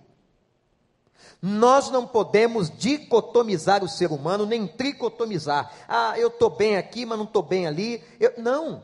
Nós 1.42 1.90
não 1.90 2.06
podemos 2.06 2.70
dicotomizar 2.70 3.82
o 3.82 3.88
ser 3.88 4.12
humano, 4.12 4.44
nem 4.44 4.66
tricotomizar. 4.66 5.72
Ah, 5.88 6.18
eu 6.18 6.28
estou 6.28 6.50
bem 6.50 6.76
aqui, 6.76 7.06
mas 7.06 7.16
não 7.16 7.24
estou 7.24 7.42
bem 7.42 7.66
ali. 7.66 8.04
Eu, 8.18 8.34
não. 8.36 8.82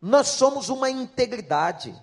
Nós 0.00 0.28
somos 0.28 0.68
uma 0.68 0.88
integridade. 0.88 1.94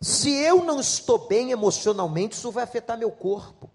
Se 0.00 0.32
eu 0.32 0.64
não 0.64 0.80
estou 0.80 1.28
bem 1.28 1.50
emocionalmente, 1.50 2.34
isso 2.34 2.50
vai 2.50 2.64
afetar 2.64 2.96
meu 2.96 3.10
corpo. 3.10 3.70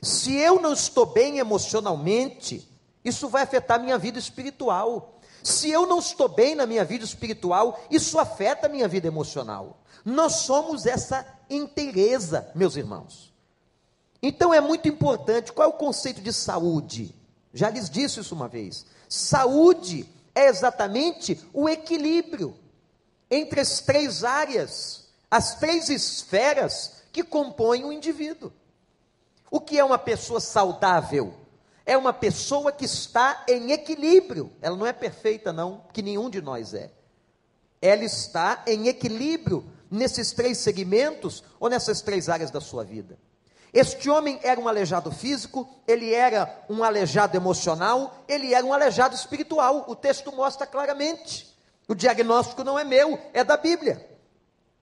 Se 0.00 0.34
eu 0.36 0.60
não 0.60 0.72
estou 0.72 1.04
bem 1.04 1.38
emocionalmente, 1.38 2.68
isso 3.04 3.28
vai 3.28 3.42
afetar 3.42 3.80
minha 3.80 3.98
vida 3.98 4.18
espiritual. 4.18 5.18
Se 5.42 5.68
eu 5.70 5.86
não 5.86 5.98
estou 5.98 6.28
bem 6.28 6.54
na 6.54 6.64
minha 6.66 6.84
vida 6.84 7.04
espiritual, 7.04 7.80
isso 7.90 8.18
afeta 8.18 8.68
minha 8.68 8.86
vida 8.86 9.08
emocional. 9.08 9.80
Nós 10.04 10.36
somos 10.36 10.86
essa 10.86 11.26
inteireza, 11.50 12.50
meus 12.54 12.76
irmãos. 12.76 13.27
Então 14.22 14.52
é 14.52 14.60
muito 14.60 14.88
importante, 14.88 15.52
qual 15.52 15.68
é 15.68 15.72
o 15.72 15.76
conceito 15.76 16.20
de 16.20 16.32
saúde? 16.32 17.14
Já 17.54 17.70
lhes 17.70 17.88
disse 17.88 18.20
isso 18.20 18.34
uma 18.34 18.48
vez. 18.48 18.84
Saúde 19.08 20.08
é 20.34 20.46
exatamente 20.46 21.40
o 21.52 21.68
equilíbrio 21.68 22.54
entre 23.30 23.60
as 23.60 23.80
três 23.80 24.24
áreas, 24.24 25.06
as 25.30 25.56
três 25.56 25.88
esferas 25.88 27.02
que 27.12 27.22
compõem 27.22 27.84
o 27.84 27.92
indivíduo. 27.92 28.52
O 29.50 29.60
que 29.60 29.78
é 29.78 29.84
uma 29.84 29.98
pessoa 29.98 30.40
saudável? 30.40 31.34
É 31.86 31.96
uma 31.96 32.12
pessoa 32.12 32.70
que 32.70 32.84
está 32.84 33.44
em 33.48 33.72
equilíbrio. 33.72 34.52
Ela 34.60 34.76
não 34.76 34.86
é 34.86 34.92
perfeita, 34.92 35.52
não, 35.52 35.84
que 35.92 36.02
nenhum 36.02 36.28
de 36.28 36.42
nós 36.42 36.74
é. 36.74 36.90
Ela 37.80 38.04
está 38.04 38.62
em 38.66 38.88
equilíbrio 38.88 39.64
nesses 39.90 40.32
três 40.32 40.58
segmentos 40.58 41.42
ou 41.58 41.70
nessas 41.70 42.02
três 42.02 42.28
áreas 42.28 42.50
da 42.50 42.60
sua 42.60 42.84
vida. 42.84 43.18
Este 43.78 44.10
homem 44.10 44.40
era 44.42 44.60
um 44.60 44.66
aleijado 44.66 45.12
físico, 45.12 45.68
ele 45.86 46.12
era 46.12 46.64
um 46.68 46.82
aleijado 46.82 47.36
emocional, 47.36 48.24
ele 48.26 48.52
era 48.52 48.66
um 48.66 48.72
aleijado 48.72 49.14
espiritual. 49.14 49.84
O 49.86 49.94
texto 49.94 50.34
mostra 50.34 50.66
claramente. 50.66 51.56
O 51.86 51.94
diagnóstico 51.94 52.64
não 52.64 52.76
é 52.76 52.82
meu, 52.82 53.20
é 53.32 53.44
da 53.44 53.56
Bíblia. 53.56 54.04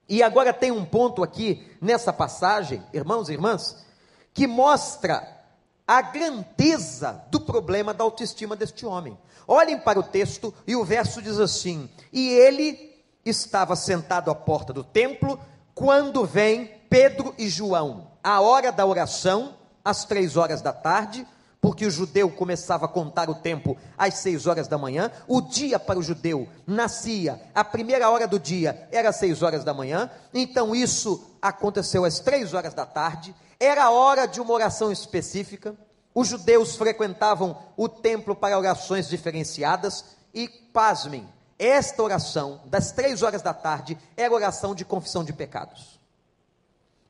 E 0.09 0.23
agora 0.23 0.51
tem 0.51 0.71
um 0.71 0.83
ponto 0.83 1.23
aqui 1.23 1.77
nessa 1.79 2.11
passagem, 2.11 2.83
irmãos 2.91 3.29
e 3.29 3.35
irmãs, 3.35 3.85
que 4.33 4.47
mostra 4.47 5.45
a 5.87 6.01
grandeza 6.01 7.23
do 7.31 7.39
problema 7.39 7.93
da 7.93 8.03
autoestima 8.03 8.57
deste 8.57 8.87
homem. 8.87 9.19
Olhem 9.47 9.79
para 9.79 10.01
o 10.01 10.05
texto 10.05 10.55
e 10.67 10.75
o 10.75 10.87
verso 10.87 11.21
diz 11.21 11.39
assim: 11.39 11.91
E 12.11 12.31
ele 12.31 12.97
estava 13.27 13.77
sentado 13.77 14.31
à 14.31 14.35
porta 14.35 14.73
do 14.73 14.83
templo 14.83 15.39
quando 15.75 16.25
vem 16.25 16.77
Pedro 16.97 17.35
e 17.37 17.47
João 17.47 18.11
a 18.25 18.41
hora 18.41 18.73
da 18.73 18.87
oração, 18.87 19.55
às 19.85 20.07
três 20.07 20.35
horas 20.35 20.63
da 20.63 20.73
tarde, 20.73 21.29
porque 21.61 21.85
o 21.85 21.91
judeu 21.91 22.31
começava 22.31 22.87
a 22.87 22.89
contar 22.89 23.29
o 23.29 23.35
tempo 23.35 23.77
às 23.99 24.15
seis 24.15 24.47
horas 24.47 24.67
da 24.67 24.79
manhã, 24.79 25.13
o 25.29 25.43
dia 25.43 25.79
para 25.79 25.99
o 25.99 26.03
judeu 26.03 26.49
nascia, 26.67 27.39
a 27.55 27.63
primeira 27.63 28.09
hora 28.09 28.27
do 28.27 28.41
dia 28.41 28.89
era 28.91 29.11
às 29.11 29.17
seis 29.17 29.43
horas 29.43 29.63
da 29.63 29.75
manhã, 29.75 30.11
então 30.33 30.75
isso 30.75 31.37
aconteceu 31.43 32.03
às 32.03 32.19
três 32.19 32.55
horas 32.55 32.73
da 32.73 32.87
tarde, 32.87 33.37
era 33.61 33.85
a 33.85 33.91
hora 33.91 34.27
de 34.27 34.41
uma 34.41 34.55
oração 34.55 34.91
específica, 34.91 35.77
os 36.15 36.29
judeus 36.29 36.77
frequentavam 36.77 37.59
o 37.77 37.91
templo 37.91 38.35
para 38.35 38.59
orações 38.59 39.07
diferenciadas, 39.07 40.03
e 40.33 40.49
pasmem, 40.49 41.29
esta 41.59 42.03
oração 42.03 42.63
das 42.65 42.91
três 42.91 43.23
horas 43.23 43.43
da 43.43 43.53
tarde 43.53 43.99
era 44.17 44.33
oração 44.33 44.75
de 44.75 44.83
confissão 44.83 45.23
de 45.23 45.35
pecados. 45.35 45.96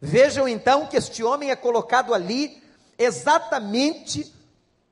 Vejam 0.00 0.46
então 0.46 0.86
que 0.86 0.96
este 0.96 1.22
homem 1.22 1.50
é 1.50 1.56
colocado 1.56 2.12
ali 2.12 2.62
exatamente 2.98 4.34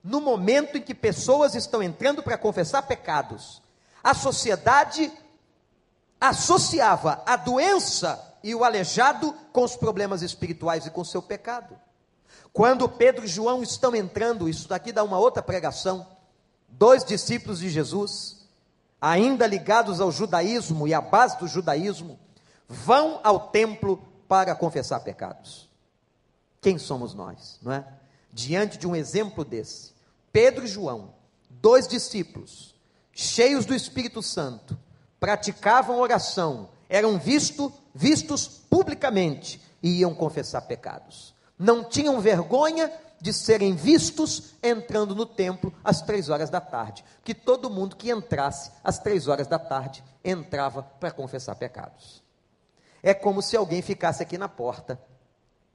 no 0.03 0.21
momento 0.21 0.77
em 0.77 0.83
que 0.83 0.95
pessoas 0.95 1.55
estão 1.55 1.83
entrando 1.83 2.23
para 2.23 2.39
confessar 2.39 2.83
pecados. 2.83 3.63
A 4.03 4.13
sociedade 4.13 5.11
associava 6.21 7.23
a 7.27 7.37
doença 7.37 8.23
e 8.43 8.55
o 8.55 8.65
aleijado 8.65 9.35
com 9.53 9.65
os 9.65 9.77
problemas 9.77 10.21
espirituais 10.21 10.87
e 10.87 10.91
com 10.91 11.03
seu 11.05 11.23
pecado. 11.23 11.79
Quando 12.53 12.89
Pedro 12.89 13.25
e 13.25 13.29
João 13.29 13.63
estão 13.63 13.95
entrando, 13.95 14.49
isso 14.49 14.69
daqui 14.69 14.93
dá 14.93 15.03
uma 15.03 15.19
outra 15.19 15.43
pregação, 15.43 16.07
dois 16.69 17.05
discípulos 17.05 17.59
de 17.59 17.69
Jesus, 17.69 18.47
ainda 19.01 19.47
ligados 19.47 20.01
ao 20.01 20.13
judaísmo 20.13 20.87
e 20.87 20.95
à 20.95 21.01
base 21.01 21.39
do 21.39 21.49
judaísmo, 21.49 22.19
vão 22.69 23.21
ao 23.25 23.49
templo 23.49 24.03
para 24.29 24.55
confessar 24.55 25.01
pecados. 25.01 25.69
Quem 26.61 26.79
somos 26.79 27.15
nós, 27.15 27.59
não 27.63 27.73
é? 27.73 27.87
Diante 28.33 28.79
de 28.79 28.87
um 28.87 28.97
exemplo 28.97 29.45
desse, 29.45 29.93
Pedro 30.33 30.65
e 30.65 30.69
João, 30.69 31.15
dois 31.49 31.87
discípulos, 31.87 32.75
cheios 33.13 33.65
do 33.65 33.75
Espírito 33.75 34.23
Santo, 34.23 34.77
praticavam 35.21 36.01
oração, 36.01 36.71
eram 36.89 37.19
visto, 37.19 37.73
vistos 37.95 38.49
publicamente 38.49 39.61
e 39.83 40.01
iam 40.01 40.15
confessar 40.15 40.63
pecados. 40.63 41.35
Não 41.59 41.85
tinham 41.85 42.21
vergonha 42.21 42.91
de 43.21 43.33
serem 43.33 43.77
vistos 43.77 44.55
entrando 44.63 45.15
no 45.15 45.25
templo 45.25 45.73
às 45.85 46.03
três 46.03 46.29
horas 46.29 46.51
da 46.51 46.61
tarde, 46.61 47.05
que 47.23 47.35
todo 47.35 47.71
mundo 47.71 47.95
que 47.95 48.11
entrasse 48.11 48.73
às 48.83 48.99
três 48.99 49.29
horas 49.29 49.47
da 49.47 49.59
tarde 49.59 50.03
entrava 50.25 50.83
para 50.83 51.11
confessar 51.11 51.55
pecados. 51.55 52.24
É 53.07 53.13
como 53.13 53.43
se 53.43 53.55
alguém 53.55 53.83
ficasse 53.83 54.23
aqui 54.23 54.39
na 54.39 54.49
porta, 54.49 54.99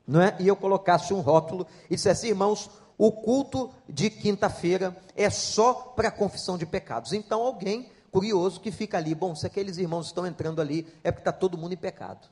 não 0.08 0.20
é? 0.20 0.36
E 0.40 0.48
eu 0.48 0.56
colocasse 0.56 1.14
um 1.14 1.20
rótulo 1.20 1.68
e 1.88 1.96
dissesse, 1.96 2.28
irmãos, 2.28 2.72
o 2.98 3.12
culto 3.12 3.72
de 3.88 4.10
quinta-feira 4.10 4.98
é 5.16 5.30
só 5.30 5.74
para 5.96 6.10
confissão 6.10 6.58
de 6.58 6.66
pecados. 6.66 7.14
Então 7.14 7.44
alguém 7.44 7.88
curioso 8.12 8.60
que 8.60 8.72
fica 8.72 8.98
ali, 8.98 9.14
bom, 9.14 9.36
se 9.36 9.46
aqueles 9.46 9.78
irmãos 9.78 10.08
estão 10.08 10.26
entrando 10.26 10.60
ali, 10.60 10.92
é 11.04 11.12
porque 11.12 11.22
está 11.22 11.32
todo 11.32 11.56
mundo 11.56 11.74
em 11.74 11.78
pecado. 11.78 12.28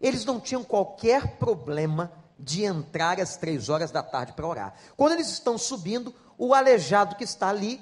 Eles 0.00 0.24
não 0.24 0.40
tinham 0.40 0.64
qualquer 0.64 1.36
problema 1.36 2.10
de 2.36 2.64
entrar 2.64 3.20
às 3.20 3.36
três 3.36 3.68
horas 3.68 3.92
da 3.92 4.02
tarde 4.02 4.32
para 4.32 4.48
orar. 4.48 4.74
Quando 4.96 5.12
eles 5.12 5.28
estão 5.28 5.56
subindo, 5.56 6.12
o 6.36 6.52
aleijado 6.52 7.14
que 7.14 7.22
está 7.22 7.50
ali, 7.50 7.80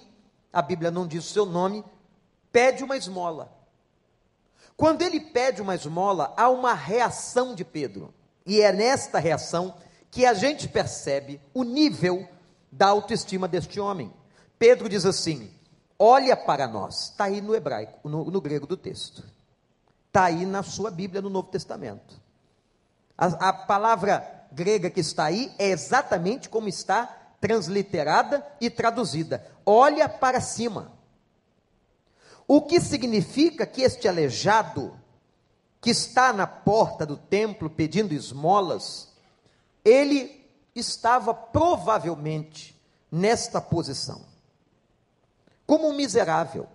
a 0.52 0.60
Bíblia 0.60 0.90
não 0.90 1.06
diz 1.06 1.24
o 1.24 1.32
seu 1.32 1.46
nome, 1.46 1.82
pede 2.52 2.84
uma 2.84 2.98
esmola. 2.98 3.55
Quando 4.76 5.02
ele 5.02 5.20
pede 5.20 5.62
uma 5.62 5.74
esmola, 5.74 6.34
há 6.36 6.48
uma 6.48 6.74
reação 6.74 7.54
de 7.54 7.64
Pedro. 7.64 8.12
E 8.44 8.60
é 8.60 8.72
nesta 8.72 9.18
reação 9.18 9.74
que 10.10 10.26
a 10.26 10.34
gente 10.34 10.68
percebe 10.68 11.40
o 11.54 11.62
nível 11.62 12.28
da 12.70 12.88
autoestima 12.88 13.48
deste 13.48 13.80
homem. 13.80 14.12
Pedro 14.58 14.88
diz 14.88 15.06
assim: 15.06 15.50
Olha 15.98 16.36
para 16.36 16.68
nós. 16.68 17.10
Está 17.10 17.24
aí 17.24 17.40
no 17.40 17.54
hebraico, 17.54 18.08
no, 18.08 18.30
no, 18.30 18.40
grego 18.40 18.66
do 18.66 18.76
texto. 18.76 19.24
Está 20.08 20.24
aí 20.24 20.44
na 20.44 20.62
sua 20.62 20.90
Bíblia 20.90 21.22
no 21.22 21.30
Novo 21.30 21.48
Testamento. 21.48 22.20
A, 23.16 23.48
a 23.48 23.52
palavra 23.52 24.46
grega 24.52 24.90
que 24.90 25.00
está 25.00 25.24
aí 25.24 25.52
é 25.58 25.68
exatamente 25.68 26.48
como 26.48 26.68
está 26.68 27.06
transliterada 27.40 28.46
e 28.60 28.68
traduzida. 28.68 29.46
Olha 29.64 30.08
para 30.08 30.40
cima. 30.40 30.92
O 32.48 32.62
que 32.62 32.80
significa 32.80 33.66
que 33.66 33.82
este 33.82 34.06
aleijado, 34.06 34.96
que 35.80 35.90
está 35.90 36.32
na 36.32 36.46
porta 36.46 37.04
do 37.04 37.16
templo 37.16 37.68
pedindo 37.68 38.14
esmolas, 38.14 39.12
ele 39.84 40.44
estava 40.74 41.34
provavelmente 41.34 42.80
nesta 43.10 43.60
posição, 43.60 44.24
como 45.66 45.88
um 45.88 45.94
miserável, 45.94 46.68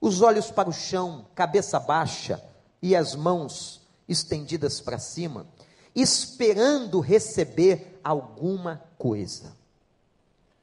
os 0.00 0.22
olhos 0.22 0.50
para 0.50 0.68
o 0.68 0.72
chão, 0.72 1.26
cabeça 1.34 1.78
baixa 1.78 2.42
e 2.80 2.96
as 2.96 3.14
mãos 3.14 3.86
estendidas 4.08 4.80
para 4.80 4.98
cima, 4.98 5.46
esperando 5.94 7.00
receber 7.00 8.00
alguma 8.02 8.82
coisa. 8.96 9.54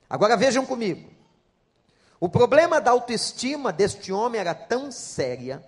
Agora 0.10 0.36
vejam 0.36 0.66
comigo. 0.66 1.17
O 2.20 2.28
problema 2.28 2.82
da 2.82 2.92
autoestima 2.92 3.72
deste 3.72 4.12
homem 4.12 4.40
era 4.42 4.56
tão 4.56 4.92
séria, 4.92 5.64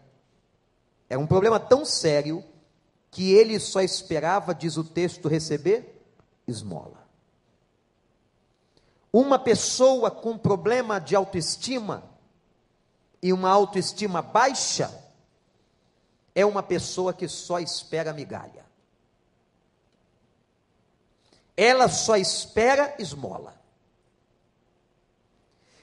era 1.08 1.20
um 1.20 1.28
problema 1.28 1.60
tão 1.60 1.86
sério, 1.86 2.44
que 3.12 3.32
ele 3.34 3.60
só 3.60 3.82
esperava, 3.82 4.54
diz 4.54 4.78
o 4.78 4.84
texto, 4.84 5.28
receber 5.28 6.04
esmola. 6.48 7.08
Uma 9.12 9.40
pessoa 9.40 10.12
com 10.12 10.38
problema 10.38 11.00
de 11.00 11.16
autoestima 11.16 12.04
e 13.22 13.34
uma 13.34 13.50
autoestima 13.50 14.22
baixa 14.22 14.92
é 16.36 16.46
uma 16.46 16.62
pessoa 16.62 17.14
que 17.14 17.28
só 17.28 17.60
espera 17.60 18.14
migalha. 18.14 18.66
Ela 21.58 21.90
só 21.90 22.16
espera 22.16 22.96
esmola. 23.00 23.59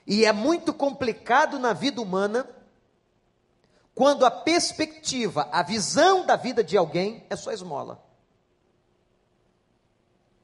E 0.06 0.24
é 0.24 0.32
muito 0.32 0.72
complicado 0.72 1.58
na 1.58 1.72
vida 1.72 2.00
humana 2.00 2.48
quando 3.94 4.26
a 4.26 4.30
perspectiva, 4.30 5.48
a 5.50 5.62
visão 5.62 6.26
da 6.26 6.36
vida 6.36 6.62
de 6.62 6.76
alguém 6.76 7.24
é 7.30 7.34
só 7.34 7.50
esmola. 7.50 8.04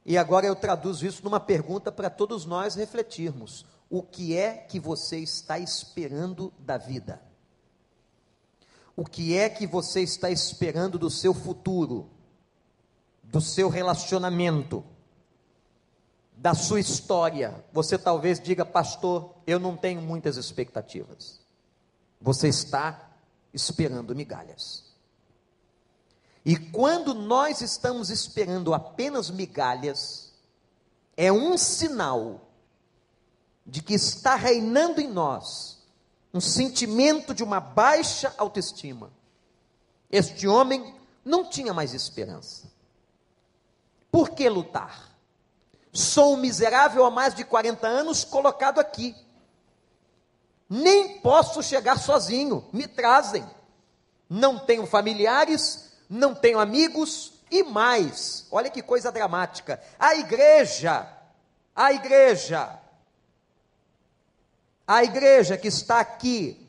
E 0.05 0.17
agora 0.17 0.45
eu 0.45 0.55
traduzo 0.55 1.05
isso 1.05 1.23
numa 1.23 1.39
pergunta 1.39 1.91
para 1.91 2.09
todos 2.09 2.45
nós 2.45 2.75
refletirmos: 2.75 3.65
o 3.89 4.01
que 4.01 4.35
é 4.35 4.53
que 4.57 4.79
você 4.79 5.19
está 5.19 5.59
esperando 5.59 6.51
da 6.59 6.77
vida? 6.77 7.21
O 8.95 9.05
que 9.05 9.37
é 9.37 9.49
que 9.49 9.65
você 9.65 10.01
está 10.01 10.29
esperando 10.29 10.99
do 10.99 11.09
seu 11.09 11.33
futuro, 11.33 12.09
do 13.23 13.39
seu 13.39 13.69
relacionamento? 13.69 14.83
Da 16.43 16.53
sua 16.53 16.81
história, 16.81 17.63
você 17.71 17.97
talvez 17.97 18.37
diga, 18.37 18.65
pastor, 18.65 19.33
eu 19.47 19.57
não 19.57 19.77
tenho 19.77 20.01
muitas 20.01 20.35
expectativas. 20.35 21.39
Você 22.19 22.49
está 22.49 23.11
esperando 23.53 24.13
migalhas. 24.13 24.83
E 26.43 26.57
quando 26.57 27.13
nós 27.13 27.61
estamos 27.61 28.09
esperando 28.09 28.73
apenas 28.73 29.29
migalhas, 29.29 30.33
é 31.15 31.31
um 31.31 31.57
sinal 31.57 32.41
de 33.65 33.81
que 33.81 33.93
está 33.93 34.35
reinando 34.35 34.99
em 34.99 35.07
nós 35.07 35.81
um 36.33 36.41
sentimento 36.41 37.33
de 37.33 37.41
uma 37.41 37.61
baixa 37.61 38.35
autoestima. 38.37 39.13
Este 40.11 40.45
homem 40.45 40.93
não 41.23 41.49
tinha 41.49 41.73
mais 41.73 41.93
esperança. 41.93 42.69
Por 44.11 44.31
que 44.31 44.49
lutar? 44.49 45.12
Sou 45.93 46.33
um 46.33 46.37
miserável 46.37 47.05
há 47.05 47.11
mais 47.11 47.35
de 47.35 47.43
40 47.43 47.87
anos 47.87 48.23
colocado 48.23 48.79
aqui. 48.79 49.15
Nem 50.67 51.19
posso 51.19 51.61
chegar 51.61 51.99
sozinho, 51.99 52.67
me 52.73 52.87
trazem. 52.87 53.47
Não 54.27 54.57
tenho 54.57 54.87
familiares, 54.87 55.93
não 56.09 56.33
tenho 56.33 56.59
amigos 56.59 57.33
e 57.51 57.61
mais. 57.61 58.47
Olha 58.51 58.71
que 58.71 58.81
coisa 58.81 59.11
dramática. 59.11 59.79
A 59.99 60.15
igreja, 60.15 61.07
a 61.75 61.93
igreja, 61.93 62.79
a 64.87 65.03
igreja 65.03 65.57
que 65.57 65.67
está 65.67 65.99
aqui, 65.99 66.67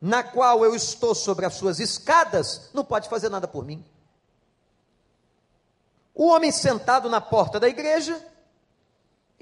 na 0.00 0.22
qual 0.22 0.64
eu 0.64 0.74
estou 0.74 1.14
sobre 1.14 1.44
as 1.44 1.54
suas 1.54 1.78
escadas, 1.80 2.70
não 2.72 2.84
pode 2.84 3.10
fazer 3.10 3.28
nada 3.28 3.46
por 3.46 3.62
mim. 3.66 3.84
O 6.14 6.28
homem 6.28 6.50
sentado 6.50 7.08
na 7.08 7.20
porta 7.20 7.58
da 7.58 7.68
igreja 7.68 8.20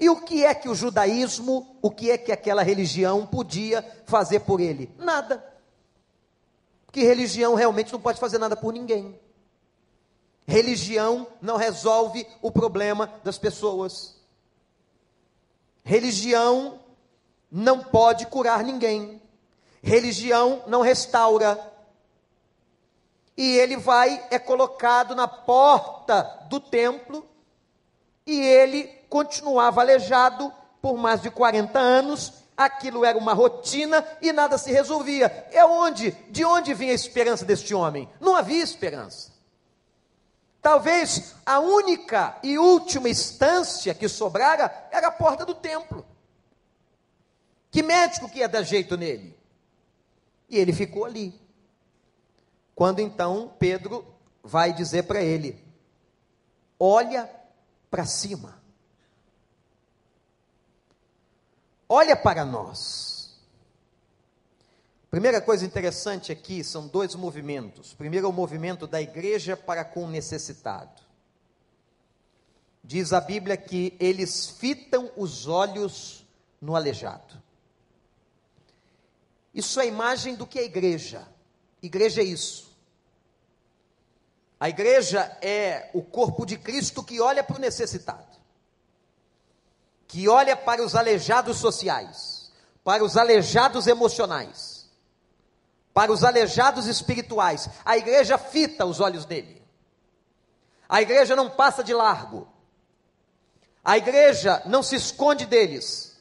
e 0.01 0.09
o 0.09 0.21
que 0.21 0.43
é 0.43 0.55
que 0.55 0.67
o 0.67 0.73
judaísmo, 0.73 1.77
o 1.81 1.91
que 1.91 2.09
é 2.09 2.17
que 2.17 2.31
aquela 2.31 2.63
religião 2.63 3.25
podia 3.25 3.85
fazer 4.07 4.39
por 4.39 4.59
ele? 4.59 4.91
Nada. 4.97 5.45
Porque 6.87 7.03
religião 7.03 7.53
realmente 7.53 7.93
não 7.93 8.01
pode 8.01 8.19
fazer 8.19 8.37
nada 8.37 8.55
por 8.55 8.73
ninguém. 8.73 9.19
Religião 10.47 11.27
não 11.39 11.55
resolve 11.55 12.27
o 12.41 12.51
problema 12.51 13.13
das 13.23 13.37
pessoas. 13.37 14.19
Religião 15.83 16.79
não 17.51 17.83
pode 17.83 18.25
curar 18.25 18.63
ninguém. 18.63 19.21
Religião 19.83 20.63
não 20.65 20.81
restaura. 20.81 21.70
E 23.35 23.57
ele 23.57 23.77
vai, 23.77 24.23
é 24.29 24.37
colocado 24.37 25.15
na 25.15 25.27
porta 25.27 26.21
do 26.49 26.59
templo, 26.59 27.25
e 28.25 28.39
ele 28.39 28.83
continuava 29.09 29.81
aleijado 29.81 30.53
por 30.81 30.97
mais 30.97 31.21
de 31.21 31.29
40 31.29 31.77
anos, 31.77 32.33
aquilo 32.57 33.05
era 33.05 33.17
uma 33.17 33.33
rotina 33.33 34.05
e 34.21 34.31
nada 34.31 34.57
se 34.57 34.71
resolvia. 34.71 35.47
É 35.51 35.63
onde, 35.63 36.11
de 36.29 36.43
onde 36.43 36.73
vinha 36.73 36.91
a 36.91 36.95
esperança 36.95 37.45
deste 37.45 37.73
homem? 37.73 38.09
Não 38.19 38.35
havia 38.35 38.63
esperança. 38.63 39.31
Talvez 40.61 41.35
a 41.45 41.59
única 41.59 42.37
e 42.43 42.57
última 42.57 43.09
instância 43.09 43.93
que 43.93 44.07
sobrara 44.07 44.89
era 44.91 45.07
a 45.07 45.11
porta 45.11 45.45
do 45.45 45.55
templo. 45.55 46.05
Que 47.71 47.81
médico 47.81 48.29
que 48.29 48.39
ia 48.39 48.49
dar 48.49 48.63
jeito 48.63 48.95
nele? 48.97 49.35
E 50.49 50.57
ele 50.57 50.73
ficou 50.73 51.05
ali. 51.05 51.33
Quando 52.81 52.97
então 52.97 53.53
Pedro 53.59 54.03
vai 54.41 54.73
dizer 54.73 55.03
para 55.03 55.21
ele: 55.21 55.63
Olha 56.79 57.29
para 57.91 58.07
cima. 58.07 58.59
olha 61.87 62.15
para 62.15 62.43
nós. 62.43 63.39
Primeira 65.11 65.39
coisa 65.39 65.63
interessante 65.63 66.31
aqui 66.31 66.63
são 66.63 66.87
dois 66.87 67.13
movimentos. 67.13 67.93
Primeiro, 67.93 68.25
é 68.25 68.29
o 68.29 68.33
movimento 68.33 68.87
da 68.87 68.99
igreja 68.99 69.55
para 69.55 69.85
com 69.85 70.05
o 70.05 70.09
necessitado. 70.09 71.03
Diz 72.83 73.13
a 73.13 73.21
Bíblia 73.21 73.57
que 73.57 73.95
eles 73.99 74.49
fitam 74.49 75.11
os 75.15 75.45
olhos 75.45 76.25
no 76.59 76.75
aleijado. 76.75 77.39
Isso 79.53 79.79
é 79.79 79.83
a 79.83 79.85
imagem 79.85 80.33
do 80.33 80.47
que 80.47 80.57
é 80.57 80.65
igreja. 80.65 81.27
Igreja 81.79 82.21
é 82.21 82.25
isso. 82.25 82.70
A 84.61 84.69
igreja 84.69 85.37
é 85.41 85.89
o 85.91 86.01
corpo 86.01 86.45
de 86.45 86.57
Cristo 86.57 87.03
que 87.03 87.19
olha 87.19 87.43
para 87.43 87.57
o 87.57 87.59
necessitado 87.59 88.31
que 90.11 90.27
olha 90.27 90.57
para 90.57 90.83
os 90.83 90.93
aleijados 90.93 91.55
sociais, 91.55 92.51
para 92.83 93.01
os 93.01 93.15
aleijados 93.15 93.87
emocionais, 93.87 94.89
para 95.93 96.11
os 96.11 96.25
aleijados 96.25 96.85
espirituais. 96.85 97.69
A 97.85 97.95
igreja 97.95 98.37
fita 98.37 98.85
os 98.85 98.99
olhos 98.99 99.23
dele. 99.23 99.65
A 100.89 101.01
igreja 101.01 101.33
não 101.33 101.49
passa 101.49 101.81
de 101.81 101.93
largo. 101.93 102.45
A 103.81 103.97
igreja 103.97 104.61
não 104.65 104.83
se 104.83 104.97
esconde 104.97 105.45
deles. 105.45 106.17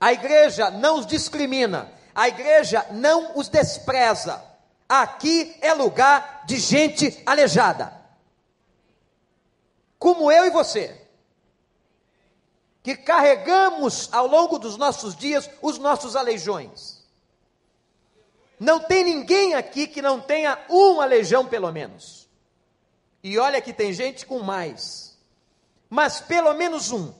A 0.00 0.12
igreja 0.12 0.68
não 0.68 0.98
os 0.98 1.06
discrimina. 1.06 1.92
A 2.12 2.26
igreja 2.26 2.84
não 2.90 3.38
os 3.38 3.48
despreza. 3.48 4.42
Aqui 4.90 5.56
é 5.60 5.72
lugar 5.72 6.42
de 6.46 6.58
gente 6.58 7.22
aleijada. 7.24 7.94
Como 10.00 10.32
eu 10.32 10.46
e 10.46 10.50
você 10.50 11.00
que 12.82 12.96
carregamos 12.96 14.12
ao 14.12 14.26
longo 14.26 14.58
dos 14.58 14.76
nossos 14.76 15.14
dias 15.14 15.48
os 15.62 15.78
nossos 15.78 16.16
aleijões. 16.16 17.06
Não 18.58 18.80
tem 18.80 19.04
ninguém 19.04 19.54
aqui 19.54 19.86
que 19.86 20.02
não 20.02 20.20
tenha 20.20 20.58
um 20.68 21.00
aleijão, 21.00 21.46
pelo 21.46 21.70
menos. 21.70 22.28
E 23.22 23.38
olha 23.38 23.62
que 23.62 23.72
tem 23.72 23.92
gente 23.92 24.26
com 24.26 24.40
mais, 24.40 25.16
mas 25.88 26.20
pelo 26.20 26.52
menos 26.54 26.90
um. 26.90 27.14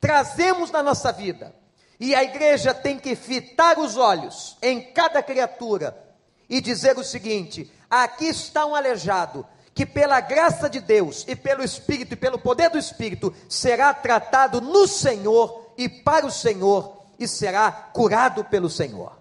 Trazemos 0.00 0.72
na 0.72 0.82
nossa 0.82 1.12
vida, 1.12 1.54
e 2.00 2.16
a 2.16 2.24
igreja 2.24 2.74
tem 2.74 2.98
que 2.98 3.14
fitar 3.14 3.78
os 3.78 3.96
olhos 3.96 4.56
em 4.60 4.92
cada 4.92 5.22
criatura 5.22 6.03
e 6.48 6.60
dizer 6.60 6.98
o 6.98 7.04
seguinte: 7.04 7.70
aqui 7.88 8.26
está 8.26 8.66
um 8.66 8.74
aleijado, 8.74 9.46
que 9.74 9.84
pela 9.84 10.20
graça 10.20 10.68
de 10.68 10.80
Deus 10.80 11.24
e 11.26 11.34
pelo 11.34 11.64
Espírito 11.64 12.14
e 12.14 12.16
pelo 12.16 12.38
poder 12.38 12.70
do 12.70 12.78
Espírito 12.78 13.34
será 13.48 13.92
tratado 13.92 14.60
no 14.60 14.86
Senhor 14.86 15.72
e 15.76 15.88
para 15.88 16.26
o 16.26 16.30
Senhor 16.30 17.02
e 17.18 17.26
será 17.26 17.70
curado 17.70 18.44
pelo 18.44 18.70
Senhor. 18.70 19.12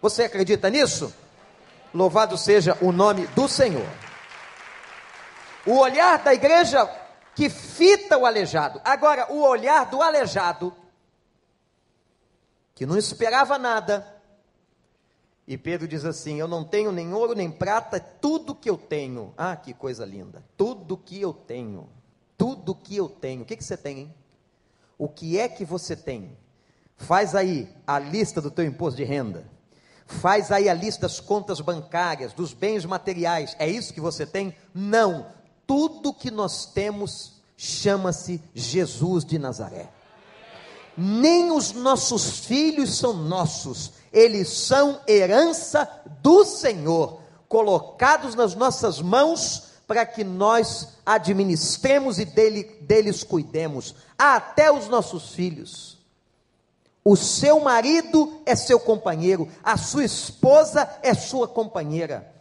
Você 0.00 0.24
acredita 0.24 0.68
nisso? 0.70 1.12
Louvado 1.92 2.36
seja 2.36 2.76
o 2.80 2.92
nome 2.92 3.26
do 3.28 3.48
Senhor. 3.48 3.88
O 5.66 5.78
olhar 5.78 6.18
da 6.18 6.34
igreja 6.34 6.88
que 7.34 7.50
fita 7.50 8.16
o 8.16 8.24
aleijado. 8.24 8.80
Agora, 8.84 9.30
o 9.30 9.42
olhar 9.42 9.84
do 9.86 10.02
aleijado, 10.02 10.74
que 12.74 12.86
não 12.86 12.96
esperava 12.96 13.58
nada, 13.58 14.15
e 15.46 15.56
Pedro 15.56 15.86
diz 15.86 16.04
assim: 16.04 16.40
Eu 16.40 16.48
não 16.48 16.64
tenho 16.64 16.90
nem 16.90 17.12
ouro 17.12 17.34
nem 17.34 17.50
prata, 17.50 18.00
tudo 18.00 18.54
que 18.54 18.68
eu 18.68 18.76
tenho. 18.76 19.32
Ah, 19.36 19.54
que 19.54 19.72
coisa 19.72 20.04
linda! 20.04 20.42
Tudo 20.56 20.96
que 20.96 21.20
eu 21.20 21.32
tenho. 21.32 21.88
Tudo 22.36 22.74
que 22.74 22.96
eu 22.96 23.08
tenho. 23.08 23.42
O 23.42 23.44
que, 23.44 23.56
que 23.56 23.64
você 23.64 23.76
tem, 23.76 23.98
hein? 23.98 24.14
O 24.98 25.08
que 25.08 25.38
é 25.38 25.48
que 25.48 25.64
você 25.64 25.94
tem? 25.94 26.36
Faz 26.96 27.34
aí 27.34 27.68
a 27.86 27.98
lista 27.98 28.40
do 28.40 28.50
teu 28.50 28.64
imposto 28.64 28.96
de 28.96 29.04
renda. 29.04 29.44
Faz 30.06 30.50
aí 30.50 30.68
a 30.68 30.74
lista 30.74 31.02
das 31.02 31.20
contas 31.20 31.60
bancárias, 31.60 32.32
dos 32.32 32.52
bens 32.52 32.84
materiais. 32.84 33.54
É 33.58 33.68
isso 33.68 33.92
que 33.92 34.00
você 34.00 34.24
tem? 34.24 34.54
Não. 34.74 35.26
Tudo 35.66 36.14
que 36.14 36.30
nós 36.30 36.66
temos 36.66 37.42
chama-se 37.56 38.40
Jesus 38.54 39.24
de 39.24 39.38
Nazaré. 39.38 39.90
Nem 40.96 41.50
os 41.50 41.72
nossos 41.72 42.46
filhos 42.46 42.96
são 42.96 43.12
nossos, 43.12 43.92
eles 44.16 44.48
são 44.48 44.98
herança 45.06 45.86
do 46.22 46.42
Senhor, 46.42 47.20
colocados 47.46 48.34
nas 48.34 48.54
nossas 48.54 49.02
mãos 49.02 49.64
para 49.86 50.06
que 50.06 50.24
nós 50.24 50.88
administremos 51.04 52.18
e 52.18 52.24
dele, 52.24 52.64
deles 52.80 53.22
cuidemos, 53.22 53.94
até 54.18 54.72
os 54.72 54.88
nossos 54.88 55.34
filhos. 55.34 55.98
O 57.04 57.14
seu 57.14 57.60
marido 57.60 58.40
é 58.46 58.56
seu 58.56 58.80
companheiro, 58.80 59.48
a 59.62 59.76
sua 59.76 60.06
esposa 60.06 60.88
é 61.02 61.12
sua 61.12 61.46
companheira. 61.46 62.32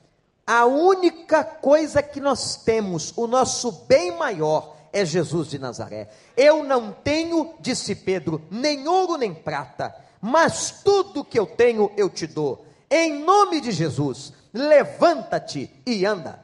A 0.47 0.65
única 0.65 1.43
coisa 1.43 2.01
que 2.01 2.21
nós 2.21 2.55
temos, 2.55 3.11
o 3.17 3.27
nosso 3.27 3.69
bem 3.85 4.17
maior, 4.17 4.77
é 4.93 5.03
Jesus 5.03 5.49
de 5.49 5.59
Nazaré. 5.59 6.07
Eu 6.37 6.63
não 6.63 6.93
tenho, 6.93 7.53
disse 7.59 7.93
Pedro, 7.95 8.41
nem 8.49 8.87
ouro 8.87 9.17
nem 9.17 9.33
prata, 9.33 10.04
mas 10.21 10.81
tudo 10.83 11.23
que 11.23 11.37
eu 11.37 11.45
tenho 11.45 11.91
eu 11.97 12.09
te 12.09 12.25
dou. 12.27 12.65
Em 12.89 13.23
nome 13.23 13.61
de 13.61 13.71
Jesus, 13.71 14.33
levanta-te 14.53 15.69
e 15.85 16.05
anda. 16.05 16.43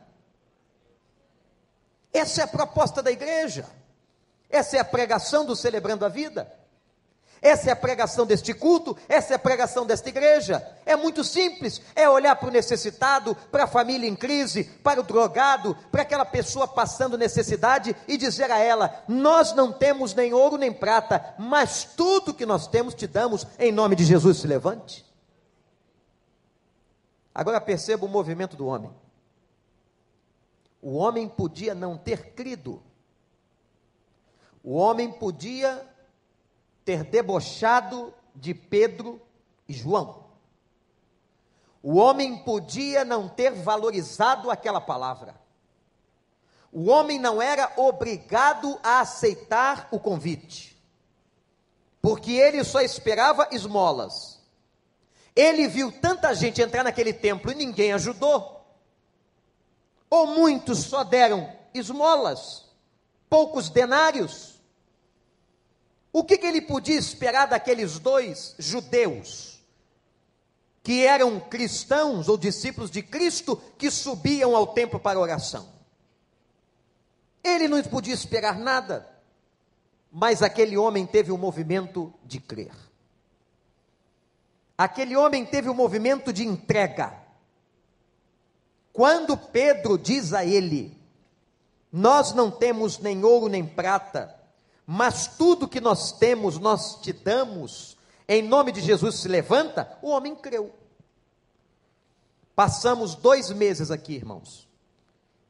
Essa 2.14 2.42
é 2.42 2.44
a 2.44 2.48
proposta 2.48 3.02
da 3.02 3.12
igreja. 3.12 3.66
Essa 4.50 4.78
é 4.78 4.80
a 4.80 4.86
pregação 4.86 5.46
do 5.46 5.56
Celebrando 5.56 6.06
a 6.06 6.10
Vida. 6.10 6.52
Essa 7.42 7.70
é 7.70 7.74
a 7.74 7.76
pregação 7.76 8.24
deste 8.24 8.54
culto, 8.54 8.96
essa 9.10 9.34
é 9.34 9.36
a 9.36 9.40
pregação 9.40 9.84
desta 9.84 10.08
igreja. 10.10 10.64
É 10.86 10.96
muito 10.96 11.24
simples: 11.24 11.82
é 11.96 12.08
olhar 12.08 12.36
para 12.36 12.50
o 12.50 12.52
necessitado, 12.52 13.36
para 13.52 13.64
a 13.64 13.68
família 13.68 14.08
em 14.08 14.16
crise, 14.16 14.66
para 14.84 15.00
o 15.00 15.04
drogado, 15.04 15.76
para 15.92 16.04
aquela 16.04 16.24
pessoa 16.24 16.68
passando 16.68 17.18
necessidade 17.18 17.96
e 18.08 18.16
dizer 18.16 18.52
a 18.52 18.60
ela: 18.60 19.04
Nós 19.08 19.54
não 19.54 19.74
temos 19.74 20.14
nem 20.14 20.34
ouro 20.34 20.56
nem 20.56 20.72
prata, 20.72 21.34
mas 21.40 21.84
tudo 21.84 22.34
que 22.34 22.46
nós 22.46 22.68
temos 22.68 22.94
te 22.94 23.08
damos, 23.08 23.48
em 23.58 23.72
nome 23.72 23.96
de 23.96 24.06
Jesus, 24.06 24.38
se 24.38 24.46
levante. 24.46 25.04
Agora 27.34 27.60
perceba 27.60 28.06
o 28.06 28.10
movimento 28.10 28.56
do 28.56 28.68
homem. 28.68 28.92
O 30.80 30.96
homem 30.96 31.28
podia 31.28 31.74
não 31.74 31.98
ter 31.98 32.34
crido, 32.34 32.84
o 34.64 34.76
homem 34.76 35.12
podia 35.12 35.91
ter 36.92 37.06
debochado 37.06 38.14
de 38.36 38.54
Pedro 38.54 39.22
e 39.66 39.72
João. 39.72 40.26
O 41.82 41.96
homem 41.96 42.44
podia 42.44 43.06
não 43.06 43.30
ter 43.30 43.52
valorizado 43.52 44.52
aquela 44.52 44.82
palavra. 44.82 45.40
O 46.70 46.90
homem 46.90 47.18
não 47.18 47.42
era 47.42 47.72
obrigado 47.78 48.78
a 48.84 49.00
aceitar 49.00 49.88
o 49.90 50.00
convite, 50.00 50.78
porque 52.02 52.34
ele 52.34 52.62
só 52.62 52.82
esperava 52.82 53.48
esmolas. 53.52 54.42
Ele 55.34 55.70
viu 55.70 55.94
tanta 55.94 56.34
gente 56.36 56.62
entrar 56.62 56.84
naquele 56.84 57.14
templo 57.14 57.54
e 57.54 57.56
ninguém 57.56 57.94
ajudou. 57.94 58.66
Ou 60.10 60.28
muitos 60.28 60.80
só 60.80 61.06
deram 61.06 61.50
esmolas, 61.74 62.66
poucos 63.30 63.70
denários. 63.70 64.51
O 66.14 66.24
que, 66.24 66.38
que 66.38 66.46
ele 66.46 66.62
podia 66.62 66.98
esperar 66.98 67.48
daqueles 67.48 67.98
dois 67.98 68.56
judeus, 68.60 69.62
que 70.84 71.06
eram 71.06 71.40
cristãos 71.40 72.28
ou 72.28 72.38
discípulos 72.38 72.92
de 72.92 73.02
Cristo, 73.02 73.56
que 73.78 73.90
subiam 73.90 74.56
ao 74.56 74.68
templo 74.68 75.00
para 75.00 75.20
oração? 75.20 75.70
Ele 77.44 77.68
não 77.68 77.82
podia 77.84 78.14
esperar 78.14 78.60
nada, 78.60 79.08
mas 80.12 80.42
aquele 80.42 80.78
homem 80.78 81.06
teve 81.06 81.32
o 81.32 81.36
um 81.36 81.38
movimento 81.38 82.14
de 82.26 82.40
crer. 82.40 82.74
Aquele 84.78 85.16
homem 85.16 85.46
teve 85.46 85.70
o 85.70 85.72
um 85.72 85.76
movimento 85.76 86.34
de 86.34 86.46
entrega. 86.46 87.16
Quando 88.92 89.38
Pedro 89.38 89.98
diz 89.98 90.34
a 90.34 90.44
ele: 90.44 90.98
Nós 91.92 92.34
não 92.34 92.52
temos 92.52 93.00
nem 93.00 93.24
ouro 93.24 93.48
nem 93.48 93.66
prata, 93.66 94.41
mas 94.94 95.26
tudo 95.38 95.70
que 95.70 95.80
nós 95.80 96.12
temos, 96.12 96.60
nós 96.60 97.00
te 97.00 97.14
damos, 97.14 97.96
em 98.28 98.42
nome 98.42 98.74
de 98.74 98.82
Jesus 98.82 99.22
se 99.22 99.28
levanta, 99.30 99.98
o 100.02 100.10
homem 100.10 100.36
creu. 100.36 100.76
Passamos 102.54 103.16
dois 103.16 103.50
meses 103.52 103.90
aqui, 103.90 104.16
irmãos, 104.16 104.68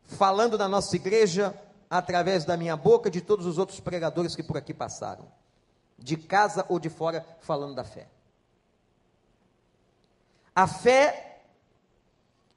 falando 0.04 0.60
da 0.60 0.68
nossa 0.68 0.96
igreja 0.96 1.60
através 1.90 2.46
da 2.46 2.56
minha 2.56 2.78
boca 2.78 3.10
de 3.10 3.20
todos 3.20 3.48
os 3.48 3.58
outros 3.58 3.80
pregadores 3.80 4.36
que 4.36 4.44
por 4.44 4.58
aqui 4.58 4.76
passaram, 4.76 5.28
de 5.98 6.18
casa 6.18 6.64
ou 6.70 6.80
de 6.80 6.92
fora, 6.92 7.26
falando 7.40 7.74
da 7.74 7.84
fé. 7.84 8.08
A 10.56 10.68
fé 10.68 11.42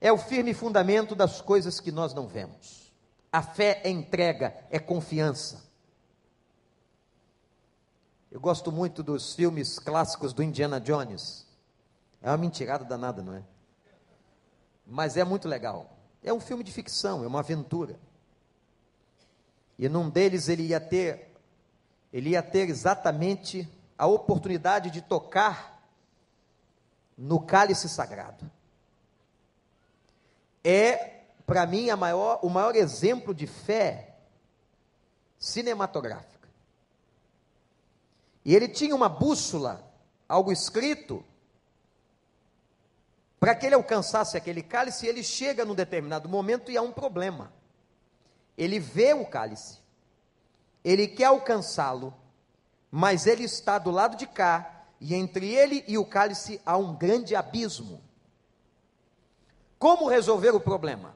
é 0.02 0.12
o 0.12 0.18
firme 0.18 0.52
fundamento 0.52 1.14
das 1.14 1.40
coisas 1.40 1.80
que 1.80 1.90
nós 1.90 2.12
não 2.12 2.26
vemos. 2.26 2.92
A 3.32 3.40
fé 3.40 3.80
é 3.82 3.88
entrega, 3.88 4.54
é 4.70 4.78
confiança. 4.78 5.72
Eu 8.34 8.40
gosto 8.40 8.72
muito 8.72 9.00
dos 9.00 9.32
filmes 9.32 9.78
clássicos 9.78 10.32
do 10.32 10.42
Indiana 10.42 10.80
Jones. 10.80 11.46
É 12.20 12.28
uma 12.28 12.36
mentirada 12.36 12.84
danada, 12.84 13.22
não 13.22 13.34
é? 13.34 13.44
Mas 14.84 15.16
é 15.16 15.22
muito 15.22 15.46
legal. 15.46 15.96
É 16.20 16.32
um 16.32 16.40
filme 16.40 16.64
de 16.64 16.72
ficção, 16.72 17.22
é 17.22 17.28
uma 17.28 17.38
aventura. 17.38 17.96
E 19.78 19.88
num 19.88 20.10
deles 20.10 20.48
ele 20.48 20.64
ia 20.64 20.80
ter 20.80 21.32
ele 22.12 22.30
ia 22.30 22.42
ter 22.42 22.68
exatamente 22.68 23.68
a 23.96 24.08
oportunidade 24.08 24.90
de 24.90 25.00
tocar 25.00 25.80
no 27.16 27.40
cálice 27.40 27.88
sagrado. 27.88 28.50
É 30.64 31.20
para 31.46 31.64
mim 31.66 31.88
maior, 31.92 32.40
o 32.42 32.50
maior 32.50 32.74
exemplo 32.74 33.32
de 33.32 33.46
fé 33.46 34.16
cinematográfica. 35.38 36.33
E 38.44 38.54
ele 38.54 38.68
tinha 38.68 38.94
uma 38.94 39.08
bússola, 39.08 39.90
algo 40.28 40.52
escrito, 40.52 41.24
para 43.40 43.54
que 43.54 43.66
ele 43.66 43.74
alcançasse 43.74 44.36
aquele 44.36 44.62
cálice, 44.62 45.06
ele 45.06 45.22
chega 45.22 45.64
num 45.64 45.74
determinado 45.74 46.28
momento 46.28 46.70
e 46.70 46.76
há 46.76 46.82
um 46.82 46.92
problema. 46.92 47.52
Ele 48.56 48.78
vê 48.78 49.12
o 49.12 49.26
cálice, 49.26 49.78
ele 50.82 51.08
quer 51.08 51.26
alcançá-lo, 51.26 52.14
mas 52.90 53.26
ele 53.26 53.44
está 53.44 53.78
do 53.78 53.90
lado 53.90 54.16
de 54.16 54.26
cá, 54.26 54.86
e 55.00 55.14
entre 55.14 55.54
ele 55.54 55.84
e 55.88 55.98
o 55.98 56.04
cálice 56.04 56.60
há 56.64 56.76
um 56.76 56.94
grande 56.94 57.34
abismo. 57.34 58.02
Como 59.78 60.08
resolver 60.08 60.54
o 60.54 60.60
problema? 60.60 61.14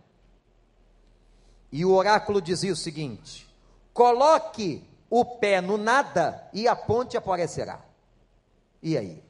E 1.71 1.85
o 1.85 1.93
oráculo 1.93 2.41
dizia 2.41 2.73
o 2.73 2.77
seguinte: 2.77 3.49
coloque 3.93 4.88
o 5.11 5.25
pé 5.25 5.61
no 5.61 5.77
nada 5.77 6.49
e 6.53 6.69
a 6.69 6.77
ponte 6.77 7.17
aparecerá. 7.17 7.81
E 8.83 8.97
aí? 8.97 9.23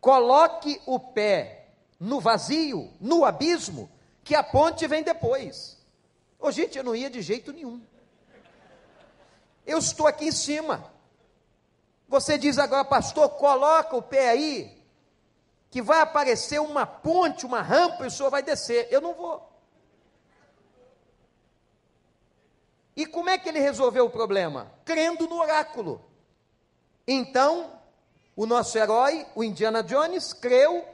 Coloque 0.00 0.80
o 0.86 0.98
pé 0.98 1.68
no 1.98 2.20
vazio, 2.20 2.90
no 3.00 3.24
abismo, 3.24 3.90
que 4.24 4.34
a 4.34 4.42
ponte 4.42 4.86
vem 4.86 5.02
depois. 5.02 5.78
Ô, 6.38 6.46
oh, 6.46 6.50
gente, 6.50 6.78
eu 6.78 6.84
não 6.84 6.94
ia 6.94 7.10
de 7.10 7.20
jeito 7.20 7.52
nenhum. 7.52 7.82
Eu 9.66 9.78
estou 9.78 10.06
aqui 10.06 10.26
em 10.26 10.32
cima. 10.32 10.90
Você 12.08 12.38
diz 12.38 12.58
agora, 12.58 12.84
pastor, 12.84 13.28
coloca 13.30 13.94
o 13.96 14.02
pé 14.02 14.30
aí, 14.30 14.82
que 15.70 15.82
vai 15.82 16.00
aparecer 16.00 16.60
uma 16.60 16.86
ponte, 16.86 17.44
uma 17.44 17.60
rampa, 17.62 18.04
e 18.04 18.08
o 18.08 18.10
senhor 18.10 18.30
vai 18.30 18.42
descer. 18.42 18.88
Eu 18.90 19.00
não 19.00 19.14
vou. 19.14 19.49
E 22.96 23.06
como 23.06 23.30
é 23.30 23.38
que 23.38 23.48
ele 23.48 23.60
resolveu 23.60 24.06
o 24.06 24.10
problema? 24.10 24.70
Crendo 24.84 25.26
no 25.26 25.38
oráculo. 25.38 26.04
Então, 27.06 27.72
o 28.36 28.46
nosso 28.46 28.76
herói, 28.76 29.26
o 29.34 29.42
Indiana 29.42 29.82
Jones, 29.82 30.32
creu 30.32 30.84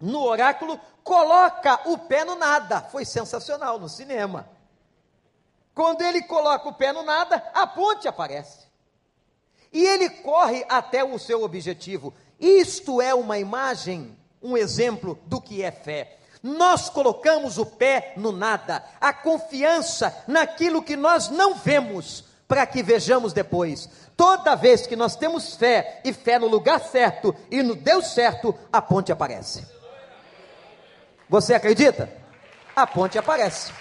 no 0.00 0.22
oráculo, 0.22 0.80
coloca 1.02 1.80
o 1.88 1.98
pé 1.98 2.24
no 2.24 2.36
nada. 2.36 2.82
Foi 2.82 3.04
sensacional 3.04 3.78
no 3.78 3.88
cinema. 3.88 4.48
Quando 5.74 6.02
ele 6.02 6.22
coloca 6.22 6.68
o 6.68 6.74
pé 6.74 6.92
no 6.92 7.02
nada, 7.02 7.36
a 7.54 7.66
ponte 7.66 8.08
aparece. 8.08 8.66
E 9.72 9.84
ele 9.84 10.10
corre 10.10 10.64
até 10.68 11.04
o 11.04 11.18
seu 11.18 11.42
objetivo. 11.42 12.12
Isto 12.40 13.00
é 13.00 13.14
uma 13.14 13.38
imagem, 13.38 14.16
um 14.42 14.56
exemplo 14.56 15.18
do 15.26 15.40
que 15.40 15.62
é 15.62 15.70
fé. 15.70 16.17
Nós 16.42 16.88
colocamos 16.88 17.58
o 17.58 17.66
pé 17.66 18.12
no 18.16 18.32
nada, 18.32 18.84
a 19.00 19.12
confiança 19.12 20.24
naquilo 20.26 20.82
que 20.82 20.96
nós 20.96 21.28
não 21.28 21.54
vemos, 21.54 22.24
para 22.46 22.66
que 22.66 22.82
vejamos 22.82 23.32
depois. 23.32 23.88
Toda 24.16 24.54
vez 24.54 24.86
que 24.86 24.96
nós 24.96 25.16
temos 25.16 25.54
fé 25.54 26.00
e 26.04 26.12
fé 26.12 26.38
no 26.38 26.46
lugar 26.46 26.80
certo 26.80 27.34
e 27.50 27.62
no 27.62 27.74
Deus 27.74 28.08
certo, 28.08 28.54
a 28.72 28.80
ponte 28.80 29.12
aparece. 29.12 29.66
Você 31.28 31.54
acredita? 31.54 32.10
A 32.74 32.86
ponte 32.86 33.18
aparece. 33.18 33.72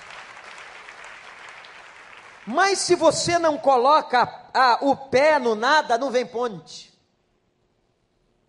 Mas 2.46 2.80
se 2.80 2.96
você 2.96 3.38
não 3.38 3.58
coloca 3.58 4.24
a, 4.54 4.80
o 4.82 4.96
pé 4.96 5.38
no 5.38 5.54
nada, 5.54 5.98
não 5.98 6.10
vem 6.10 6.26
ponte. 6.26 6.94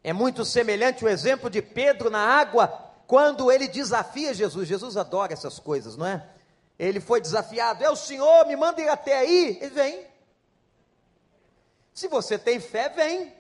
É 0.03 0.13
muito 0.13 0.45
semelhante 0.45 1.05
o 1.05 1.09
exemplo 1.09 1.51
de 1.51 1.61
Pedro 1.61 2.09
na 2.09 2.21
água 2.21 2.88
quando 3.09 3.51
ele 3.51 3.67
desafia 3.67 4.35
Jesus, 4.35 4.69
Jesus 4.69 4.99
adora 4.99 5.33
essas 5.33 5.59
coisas, 5.59 5.97
não 5.97 6.05
é? 6.05 6.29
Ele 6.79 7.01
foi 7.01 7.23
desafiado, 7.23 7.83
é 7.83 7.89
o 7.89 7.97
Senhor, 7.97 8.47
me 8.47 8.55
manda 8.55 8.83
ir 8.83 8.89
até 8.91 9.17
aí. 9.19 9.59
Ele 9.63 9.71
vem. 9.71 10.07
Se 11.95 12.07
você 12.07 12.39
tem 12.39 12.61
fé, 12.61 12.91
vem. 12.91 13.35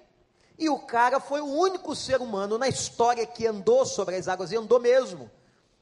E 0.59 0.71
o 0.71 0.79
cara 0.79 1.21
foi 1.21 1.43
o 1.43 1.53
único 1.53 1.95
ser 1.95 2.19
humano 2.23 2.57
na 2.57 2.67
história 2.67 3.27
que 3.27 3.47
andou 3.47 3.85
sobre 3.85 4.17
as 4.17 4.27
águas, 4.27 4.51
e 4.53 4.57
andou 4.57 4.81
mesmo. 4.81 5.31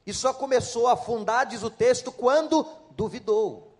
E 0.05 0.13
só 0.13 0.33
começou 0.33 0.87
a 0.87 0.93
afundar, 0.93 1.45
diz 1.45 1.63
o 1.63 1.69
texto, 1.69 2.11
quando 2.11 2.67
duvidou. 2.91 3.73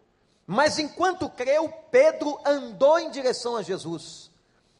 Mas 0.47 0.79
enquanto 0.79 1.29
creu, 1.29 1.67
Pedro 1.91 2.39
andou 2.45 2.97
em 2.97 3.11
direção 3.11 3.57
a 3.57 3.61
Jesus. 3.61 4.31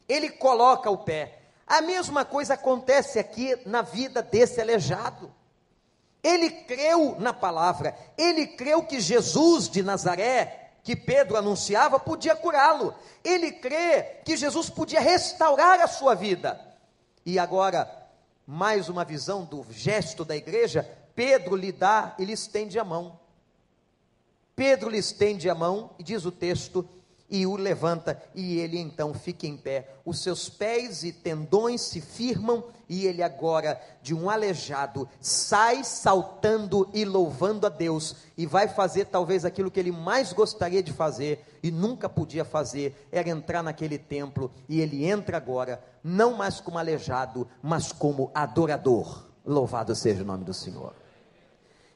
Ele 0.08 0.30
coloca 0.30 0.90
o 0.90 0.96
pé. 0.96 1.37
A 1.68 1.82
mesma 1.82 2.24
coisa 2.24 2.54
acontece 2.54 3.18
aqui 3.18 3.54
na 3.66 3.82
vida 3.82 4.22
desse 4.22 4.60
aleijado. 4.60 5.30
Ele 6.22 6.50
creu 6.50 7.16
na 7.18 7.32
palavra, 7.32 7.96
ele 8.16 8.46
creu 8.46 8.82
que 8.82 9.00
Jesus 9.00 9.68
de 9.68 9.82
Nazaré, 9.82 10.72
que 10.82 10.96
Pedro 10.96 11.36
anunciava 11.36 12.00
podia 12.00 12.34
curá-lo. 12.34 12.94
Ele 13.22 13.52
crê 13.52 14.22
que 14.24 14.36
Jesus 14.36 14.70
podia 14.70 15.00
restaurar 15.00 15.80
a 15.80 15.86
sua 15.86 16.14
vida. 16.14 16.58
E 17.24 17.38
agora, 17.38 17.88
mais 18.46 18.88
uma 18.88 19.04
visão 19.04 19.44
do 19.44 19.64
gesto 19.70 20.24
da 20.24 20.34
igreja, 20.34 20.88
Pedro 21.14 21.54
lhe 21.54 21.70
dá, 21.70 22.14
ele 22.18 22.32
estende 22.32 22.78
a 22.78 22.84
mão. 22.84 23.20
Pedro 24.56 24.88
lhe 24.88 24.98
estende 24.98 25.50
a 25.50 25.54
mão 25.54 25.90
e 25.98 26.02
diz 26.02 26.24
o 26.24 26.32
texto: 26.32 26.88
e 27.30 27.46
o 27.46 27.56
levanta, 27.56 28.20
e 28.34 28.58
ele 28.58 28.78
então 28.78 29.12
fica 29.12 29.46
em 29.46 29.56
pé. 29.56 29.96
Os 30.04 30.22
seus 30.22 30.48
pés 30.48 31.02
e 31.02 31.12
tendões 31.12 31.82
se 31.82 32.00
firmam, 32.00 32.64
e 32.88 33.06
ele 33.06 33.22
agora, 33.22 33.80
de 34.02 34.14
um 34.14 34.30
aleijado, 34.30 35.08
sai 35.20 35.84
saltando 35.84 36.88
e 36.94 37.04
louvando 37.04 37.66
a 37.66 37.68
Deus, 37.68 38.16
e 38.36 38.46
vai 38.46 38.66
fazer 38.66 39.06
talvez 39.06 39.44
aquilo 39.44 39.70
que 39.70 39.78
ele 39.78 39.92
mais 39.92 40.32
gostaria 40.32 40.82
de 40.82 40.92
fazer 40.92 41.44
e 41.62 41.70
nunca 41.70 42.08
podia 42.08 42.44
fazer, 42.44 43.08
era 43.12 43.28
entrar 43.28 43.62
naquele 43.62 43.98
templo, 43.98 44.50
e 44.68 44.80
ele 44.80 45.04
entra 45.04 45.36
agora, 45.36 45.84
não 46.02 46.34
mais 46.34 46.60
como 46.60 46.78
aleijado, 46.78 47.46
mas 47.62 47.92
como 47.92 48.30
adorador. 48.34 49.26
Louvado 49.44 49.94
seja 49.94 50.22
o 50.22 50.26
nome 50.26 50.44
do 50.44 50.54
Senhor. 50.54 50.94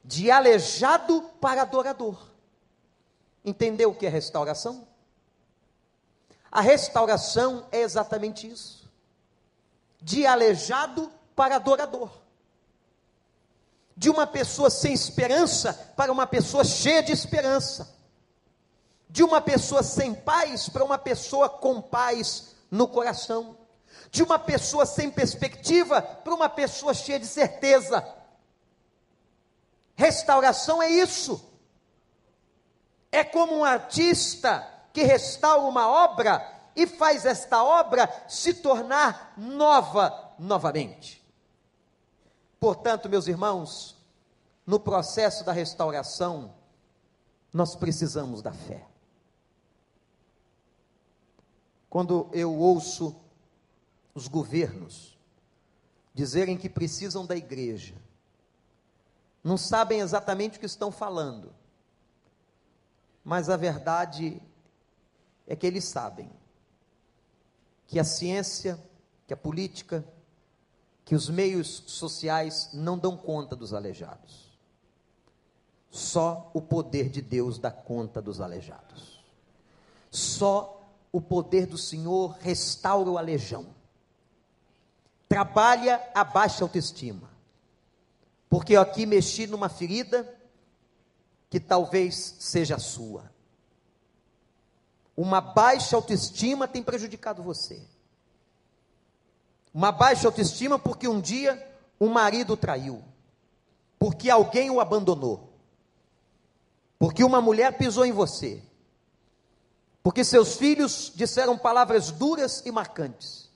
De 0.05 0.31
aleijado 0.31 1.23
para 1.41 1.63
adorador. 1.63 2.19
Entendeu 3.45 3.91
o 3.91 3.95
que 3.95 4.07
é 4.07 4.09
restauração? 4.09 4.87
A 6.53 6.61
restauração 6.61 7.67
é 7.73 7.81
exatamente 7.81 8.47
isso. 8.47 8.87
De 10.03 10.27
aleijado 10.27 11.11
para 11.35 11.57
adorador. 11.57 12.11
De 13.97 14.11
uma 14.11 14.27
pessoa 14.27 14.69
sem 14.69 14.93
esperança 14.93 15.73
para 15.97 16.13
uma 16.13 16.27
pessoa 16.27 16.63
cheia 16.63 17.03
de 17.03 17.11
esperança. 17.11 17.97
De 19.09 19.23
uma 19.23 19.41
pessoa 19.41 19.83
sem 19.83 20.15
paz 20.15 20.69
para 20.69 20.85
uma 20.85 20.99
pessoa 20.99 21.49
com 21.49 21.81
paz 21.81 22.55
no 22.71 22.87
coração. 22.87 23.57
De 24.11 24.23
uma 24.23 24.39
pessoa 24.39 24.85
sem 24.85 25.11
perspectiva 25.11 26.03
para 26.03 26.35
uma 26.35 26.51
pessoa 26.51 26.93
cheia 26.93 27.19
de 27.19 27.27
certeza. 27.27 28.07
Restauração 29.95 30.83
é 30.83 30.91
isso. 30.91 31.43
É 33.11 33.25
como 33.25 33.57
um 33.57 33.65
artista 33.65 34.72
que 34.93 35.03
restaura 35.03 35.63
uma 35.63 35.89
obra 35.89 36.47
e 36.75 36.87
faz 36.87 37.25
esta 37.27 37.63
obra 37.63 38.09
se 38.29 38.55
tornar 38.55 39.35
nova 39.37 40.35
novamente. 40.39 41.23
Portanto, 42.59 43.09
meus 43.09 43.27
irmãos, 43.27 43.97
no 44.67 44.79
processo 44.79 45.45
da 45.45 45.53
restauração, 45.53 46.55
nós 47.53 47.75
precisamos 47.75 48.41
da 48.41 48.53
fé. 48.53 48.87
Quando 51.91 52.31
eu 52.33 52.55
ouço 52.57 53.15
os 54.15 54.29
governos 54.29 55.19
dizerem 56.15 56.57
que 56.57 56.69
precisam 56.69 57.27
da 57.27 57.37
igreja, 57.37 57.95
não 59.43 59.57
sabem 59.57 60.01
exatamente 60.01 60.57
o 60.57 60.61
que 60.61 60.67
estão 60.67 60.93
falando, 60.93 61.53
mas 63.25 63.51
a 63.51 63.57
verdade 63.57 64.41
é 65.47 65.57
que 65.57 65.67
eles 65.67 65.85
sabem 65.85 66.31
que 67.87 67.99
a 67.99 68.05
ciência, 68.05 68.83
que 69.27 69.35
a 69.35 69.37
política, 69.37 70.05
que 71.05 71.15
os 71.15 71.29
meios 71.29 71.85
sociais 71.87 72.71
não 72.73 72.99
dão 72.99 73.17
conta 73.17 73.55
dos 73.55 73.75
aleijados. 73.75 74.51
Só 75.91 76.51
o 76.55 76.63
poder 76.63 77.11
de 77.11 77.21
Deus 77.21 77.59
dá 77.59 77.71
conta 77.71 78.23
dos 78.23 78.41
aleijados. 78.41 79.23
Só 80.11 80.83
o 81.13 81.21
poder 81.21 81.67
do 81.67 81.77
Senhor 81.77 82.37
restaura 82.41 83.11
o 83.11 83.19
aleijão. 83.19 83.67
Trabalha 85.29 86.03
a 86.15 86.25
baixa 86.25 86.65
autoestima. 86.65 87.31
Porque 88.49 88.75
eu 88.75 88.81
aqui 88.81 89.05
mexi 89.05 89.47
numa 89.47 89.69
ferida 89.69 90.39
que 91.51 91.61
talvez 91.61 92.37
seja 92.39 92.77
a 92.77 92.79
sua. 92.79 93.32
Uma 95.17 95.41
baixa 95.41 95.95
autoestima 95.97 96.67
tem 96.67 96.83
prejudicado 96.83 97.43
você. 97.43 97.83
Uma 99.73 99.93
baixa 99.93 100.27
autoestima 100.29 100.79
porque 100.79 101.07
um 101.07 101.21
dia 101.21 101.71
um 102.01 102.09
marido 102.09 102.57
traiu, 102.57 103.03
porque 103.99 104.29
alguém 104.29 104.71
o 104.71 104.81
abandonou, 104.81 105.53
porque 106.99 107.23
uma 107.23 107.41
mulher 107.41 107.79
pisou 107.79 108.05
em 108.05 108.11
você, 108.11 108.61
porque 110.03 110.25
seus 110.25 110.57
filhos 110.57 111.13
disseram 111.15 111.57
palavras 111.57 112.11
duras 112.11 112.61
e 112.67 112.73
marcantes. 112.73 113.51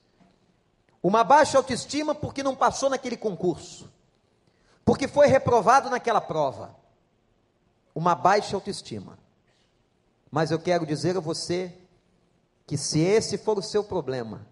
Uma 1.03 1.25
baixa 1.25 1.59
autoestima 1.59 2.15
porque 2.15 2.43
não 2.43 2.55
passou 2.55 2.89
naquele 2.89 3.17
concurso, 3.17 3.93
porque 4.85 5.09
foi 5.09 5.27
reprovado 5.27 5.91
naquela 5.91 6.21
prova. 6.21 6.75
Uma 7.95 8.15
baixa 8.15 8.55
autoestima 8.55 9.19
mas 10.31 10.51
eu 10.51 10.59
quero 10.59 10.87
dizer 10.87 11.17
a 11.17 11.21
você 11.21 11.73
que 12.67 12.77
se 12.77 13.01
esse 13.01 13.39
for 13.39 13.59
o 13.59 13.63
seu 13.63 13.85
problema, 13.85 14.47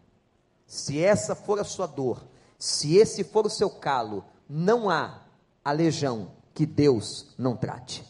se 0.67 1.03
essa 1.03 1.35
for 1.35 1.59
a 1.59 1.65
sua 1.65 1.87
dor, 1.87 2.25
se 2.59 2.97
esse 2.97 3.25
for 3.25 3.47
o 3.47 3.51
seu 3.51 3.69
calo, 3.69 4.25
não 4.49 4.89
há 4.89 5.23
aleijão 5.65 6.31
que 6.55 6.65
Deus 6.65 7.27
não 7.37 7.57
trate. 7.57 8.05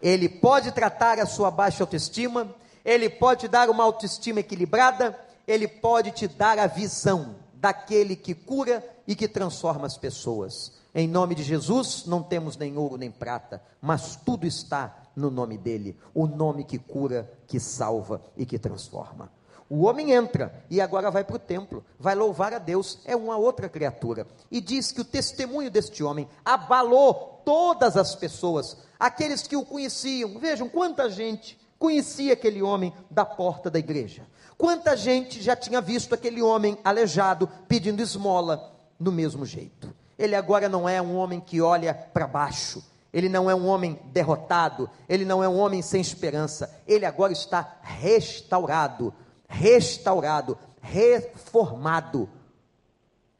Ele 0.00 0.28
pode 0.28 0.72
tratar 0.72 1.18
a 1.18 1.26
sua 1.26 1.50
baixa 1.50 1.82
autoestima, 1.82 2.54
ele 2.84 3.10
pode 3.10 3.40
te 3.42 3.48
dar 3.48 3.68
uma 3.68 3.84
autoestima 3.84 4.40
equilibrada, 4.40 5.18
ele 5.46 5.68
pode 5.68 6.10
te 6.12 6.26
dar 6.26 6.58
a 6.58 6.66
visão 6.66 7.36
daquele 7.54 8.16
que 8.16 8.34
cura 8.34 8.84
e 9.06 9.14
que 9.14 9.28
transforma 9.28 9.86
as 9.86 9.96
pessoas. 9.96 10.72
Em 10.94 11.06
nome 11.06 11.34
de 11.34 11.42
Jesus, 11.42 12.04
não 12.06 12.22
temos 12.22 12.56
nem 12.56 12.76
ouro 12.76 12.96
nem 12.96 13.10
prata, 13.10 13.62
mas 13.80 14.16
tudo 14.16 14.46
está 14.46 15.05
no 15.16 15.30
nome 15.30 15.56
dele, 15.56 15.96
o 16.14 16.26
nome 16.26 16.62
que 16.62 16.78
cura, 16.78 17.28
que 17.46 17.58
salva 17.58 18.22
e 18.36 18.44
que 18.44 18.58
transforma. 18.58 19.32
O 19.68 19.84
homem 19.84 20.12
entra 20.12 20.64
e 20.70 20.80
agora 20.80 21.10
vai 21.10 21.24
para 21.24 21.36
o 21.36 21.40
templo, 21.40 21.84
vai 21.98 22.14
louvar 22.14 22.54
a 22.54 22.58
Deus, 22.58 23.00
é 23.04 23.16
uma 23.16 23.36
outra 23.36 23.68
criatura. 23.68 24.26
E 24.50 24.60
diz 24.60 24.92
que 24.92 25.00
o 25.00 25.04
testemunho 25.04 25.70
deste 25.70 26.04
homem 26.04 26.28
abalou 26.44 27.42
todas 27.44 27.96
as 27.96 28.14
pessoas, 28.14 28.76
aqueles 29.00 29.46
que 29.46 29.56
o 29.56 29.64
conheciam. 29.64 30.38
Vejam 30.38 30.68
quanta 30.68 31.10
gente 31.10 31.58
conhecia 31.78 32.34
aquele 32.34 32.62
homem 32.62 32.92
da 33.10 33.24
porta 33.24 33.68
da 33.68 33.78
igreja. 33.78 34.26
Quanta 34.56 34.96
gente 34.96 35.42
já 35.42 35.56
tinha 35.56 35.80
visto 35.80 36.14
aquele 36.14 36.40
homem 36.40 36.78
aleijado 36.84 37.48
pedindo 37.66 38.00
esmola 38.00 38.72
do 38.98 39.10
mesmo 39.10 39.44
jeito. 39.44 39.92
Ele 40.18 40.34
agora 40.34 40.68
não 40.68 40.88
é 40.88 41.02
um 41.02 41.16
homem 41.16 41.40
que 41.40 41.60
olha 41.60 41.92
para 41.92 42.26
baixo, 42.26 42.82
ele 43.16 43.30
não 43.30 43.48
é 43.48 43.54
um 43.54 43.66
homem 43.66 43.94
derrotado, 44.12 44.90
ele 45.08 45.24
não 45.24 45.42
é 45.42 45.48
um 45.48 45.56
homem 45.56 45.80
sem 45.80 46.02
esperança, 46.02 46.82
ele 46.86 47.06
agora 47.06 47.32
está 47.32 47.78
restaurado, 47.80 49.10
restaurado, 49.48 50.58
reformado 50.82 52.28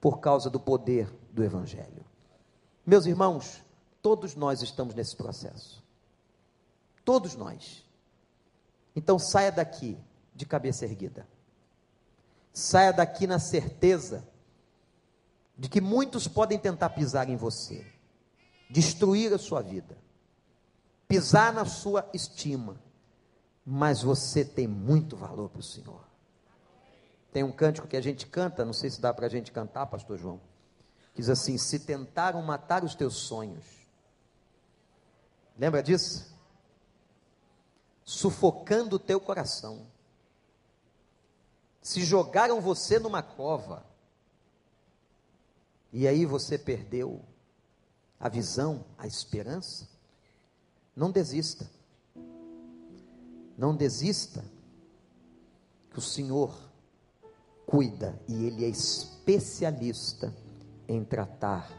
por 0.01 0.19
causa 0.19 0.49
do 0.49 0.59
poder 0.59 1.15
do 1.31 1.45
Evangelho. 1.45 2.07
Meus 2.87 3.05
irmãos, 3.05 3.63
todos 4.01 4.35
nós 4.35 4.63
estamos 4.63 4.95
nesse 4.95 5.15
processo. 5.15 5.85
Todos 7.05 7.37
nós. 7.37 7.85
Então 8.97 9.19
saia 9.19 9.53
daqui 9.53 9.99
de 10.35 10.47
cabeça 10.47 10.87
erguida. 10.87 11.29
Saia 12.51 12.95
daqui 12.95 13.27
na 13.27 13.39
certeza 13.39 14.27
de 15.55 15.69
que 15.69 15.83
muitos 15.83 16.27
podem 16.27 16.59
tentar 16.59 16.89
pisar 16.89 17.29
em 17.29 17.37
você 17.37 17.95
destruir 18.69 19.33
a 19.33 19.39
sua 19.39 19.63
vida, 19.63 19.97
pisar 21.09 21.53
na 21.53 21.65
sua 21.65 22.09
estima, 22.13 22.81
mas 23.65 24.03
você 24.03 24.45
tem 24.45 24.67
muito 24.67 25.17
valor 25.17 25.49
para 25.49 25.61
o 25.61 25.63
Senhor. 25.63 26.05
Tem 27.33 27.43
um 27.43 27.53
cântico 27.53 27.87
que 27.87 27.97
a 27.97 28.01
gente 28.01 28.27
canta, 28.27 28.65
não 28.65 28.73
sei 28.73 28.91
se 28.91 29.01
dá 29.01 29.13
para 29.13 29.27
a 29.27 29.29
gente 29.29 29.53
cantar, 29.53 29.87
Pastor 29.87 30.17
João. 30.17 30.41
Diz 31.15 31.29
assim: 31.29 31.59
Se 31.59 31.81
tentaram 31.81 32.41
matar 32.43 32.85
os 32.85 32.95
teus 32.95 33.17
sonhos, 33.17 33.65
lembra 35.59 35.83
disso? 35.83 36.35
Sufocando 38.05 38.97
o 38.97 39.01
teu 39.01 39.21
coração, 39.21 39.87
se 41.83 42.05
jogaram 42.05 42.61
você 42.61 42.99
numa 42.99 43.23
cova, 43.23 43.85
e 45.93 46.07
aí 46.07 46.25
você 46.25 46.57
perdeu 46.57 47.25
a 48.19 48.29
visão, 48.29 48.85
a 48.97 49.07
esperança, 49.07 49.89
não 50.95 51.11
desista. 51.11 51.69
Não 53.57 53.75
desista, 53.75 54.45
que 55.91 55.99
o 55.99 56.03
Senhor 56.03 56.55
cuida 57.67 58.21
e 58.29 58.45
Ele 58.45 58.65
é 58.65 58.69
especialista 58.69 60.33
em 60.87 61.03
tratar 61.03 61.71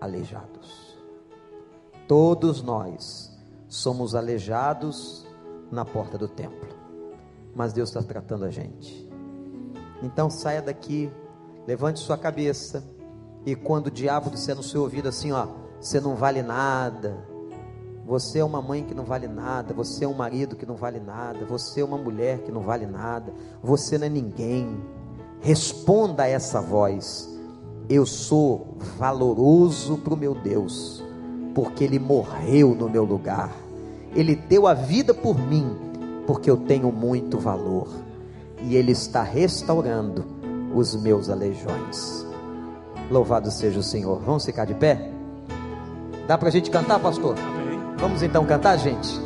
aleijados. 0.00 0.98
Todos 2.08 2.62
nós 2.62 3.30
somos 3.68 4.16
aleijados 4.16 5.24
na 5.70 5.84
porta 5.84 6.18
do 6.18 6.26
templo. 6.26 6.68
Mas 7.54 7.72
Deus 7.72 7.90
está 7.90 8.02
tratando 8.02 8.44
a 8.44 8.50
gente. 8.50 9.08
Então 10.02 10.28
saia 10.28 10.60
daqui, 10.60 11.10
levante 11.66 12.00
sua 12.00 12.18
cabeça, 12.18 12.82
e 13.44 13.54
quando 13.54 13.86
o 13.86 13.90
diabo 13.90 14.30
disser 14.30 14.56
no 14.56 14.62
seu 14.62 14.82
ouvido 14.82 15.08
assim, 15.08 15.32
ó, 15.32 15.46
você 15.80 15.98
não 15.98 16.14
vale 16.14 16.42
nada, 16.42 17.16
você 18.04 18.40
é 18.40 18.44
uma 18.44 18.60
mãe 18.60 18.82
que 18.84 18.92
não 18.92 19.04
vale 19.04 19.26
nada, 19.26 19.72
você 19.72 20.04
é 20.04 20.08
um 20.08 20.12
marido 20.12 20.56
que 20.56 20.66
não 20.66 20.74
vale 20.74 21.00
nada, 21.00 21.46
você 21.46 21.80
é 21.80 21.84
uma 21.84 21.96
mulher 21.96 22.40
que 22.40 22.52
não 22.52 22.60
vale 22.60 22.84
nada, 22.84 23.32
você 23.62 23.96
não 23.96 24.06
é 24.06 24.10
ninguém. 24.10 24.78
Responda 25.40 26.24
a 26.24 26.28
essa 26.28 26.60
voz: 26.60 27.30
Eu 27.88 28.04
sou 28.04 28.76
valoroso 28.98 29.96
para 29.96 30.12
o 30.12 30.16
meu 30.16 30.34
Deus, 30.34 31.02
porque 31.54 31.84
Ele 31.84 31.98
morreu 31.98 32.74
no 32.74 32.90
meu 32.90 33.04
lugar, 33.04 33.54
Ele 34.14 34.34
deu 34.34 34.66
a 34.66 34.74
vida 34.74 35.14
por 35.14 35.38
mim, 35.38 35.74
porque 36.26 36.50
eu 36.50 36.56
tenho 36.56 36.92
muito 36.92 37.38
valor, 37.38 37.88
e 38.62 38.76
Ele 38.76 38.92
está 38.92 39.22
restaurando 39.22 40.24
os 40.74 40.94
meus 40.94 41.30
aleijões. 41.30 42.26
Louvado 43.10 43.50
seja 43.50 43.80
o 43.80 43.82
Senhor. 43.82 44.20
Vamos 44.20 44.44
ficar 44.44 44.64
de 44.64 44.74
pé? 44.74 45.19
Dá 46.30 46.38
para 46.38 46.48
a 46.48 46.52
gente 46.52 46.70
cantar, 46.70 47.00
pastor? 47.00 47.34
Amém. 47.36 47.80
Vamos 47.98 48.22
então 48.22 48.44
cantar, 48.44 48.76
gente? 48.76 49.20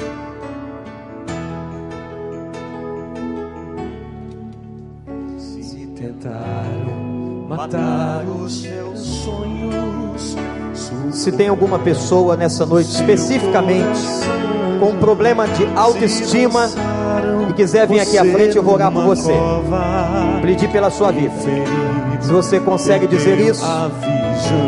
Se 5.37 5.87
tentaram 5.95 7.47
matar 7.47 8.25
os 8.25 8.63
seus 8.63 9.01
sonhos. 9.01 10.35
Se 11.13 11.31
tem 11.31 11.49
alguma 11.49 11.79
pessoa 11.79 12.39
nessa 12.39 12.65
noite 12.65 12.89
especificamente 12.89 14.01
com 14.81 14.87
um 14.87 14.99
problema 14.99 15.47
de 15.47 15.67
autoestima 15.77 16.71
e 17.51 17.53
quiser 17.53 17.87
vir 17.87 18.01
aqui 18.01 18.17
à 18.17 18.25
frente, 18.25 18.57
eu 18.57 18.63
vou 18.63 18.77
orar 18.77 18.91
por 18.91 19.05
você. 19.05 19.35
Pedir 20.41 20.73
pela 20.73 20.89
sua 20.89 21.13
vida. 21.13 21.35
Se 22.23 22.33
você 22.33 22.59
consegue 22.59 23.07
dizer 23.07 23.39
isso 23.41 23.63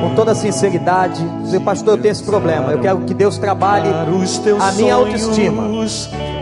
com 0.00 0.14
toda 0.14 0.34
sinceridade, 0.34 1.22
dizer, 1.42 1.60
pastor, 1.60 1.94
eu 1.94 2.02
tenho 2.02 2.12
esse 2.12 2.22
problema. 2.22 2.72
Eu 2.72 2.78
quero 2.78 2.98
que 3.00 3.14
Deus 3.14 3.38
trabalhe 3.38 3.88
a 3.88 4.72
minha 4.72 4.94
autoestima. 4.94 5.68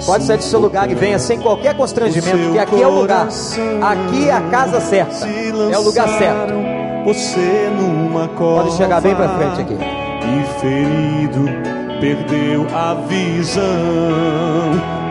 Pode 0.05 0.24
sair 0.24 0.37
do 0.37 0.45
seu 0.45 0.61
lugar 0.61 0.91
e 0.91 0.95
venha 0.95 1.18
sem 1.18 1.39
qualquer 1.39 1.76
constrangimento, 1.76 2.39
porque 2.39 2.59
aqui 2.59 2.82
é 2.82 2.87
o 2.87 2.91
lugar. 2.91 3.28
Aqui 3.82 4.28
é 4.28 4.32
a 4.32 4.41
casa 4.43 4.80
certa. 4.80 5.26
É 5.26 5.78
o 5.78 5.82
lugar 5.82 6.09
certo. 6.18 6.55
Você 7.05 7.70
numa 7.78 8.28
cova 8.28 8.64
Pode 8.64 8.76
chegar 8.76 9.01
bem 9.01 9.14
para 9.14 9.28
frente 9.28 9.61
aqui. 9.61 9.74
E 9.74 10.61
ferido, 10.61 11.45
perdeu 12.01 12.66
a 12.74 12.95
visão. 13.07 13.62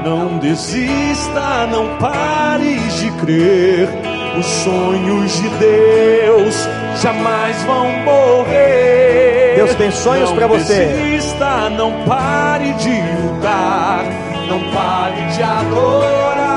Não 0.04 0.38
desista, 0.40 1.68
não 1.68 1.98
pare 1.98 2.76
de 2.76 3.12
crer. 3.12 4.13
Os 4.38 4.46
sonhos 4.46 5.32
de 5.34 5.50
Deus 5.50 6.68
jamais 7.02 7.62
vão 7.64 7.88
morrer. 8.04 9.54
Deus 9.56 9.76
tem 9.76 9.92
sonhos 9.92 10.32
para 10.32 10.48
você. 10.48 10.86
Não 10.86 10.94
desista, 10.94 11.70
não 11.70 11.92
pare 12.06 12.74
de 12.74 13.00
lutar, 13.22 14.06
não 14.50 14.60
pare 14.72 15.22
de 15.36 15.44
adorar. 15.44 16.52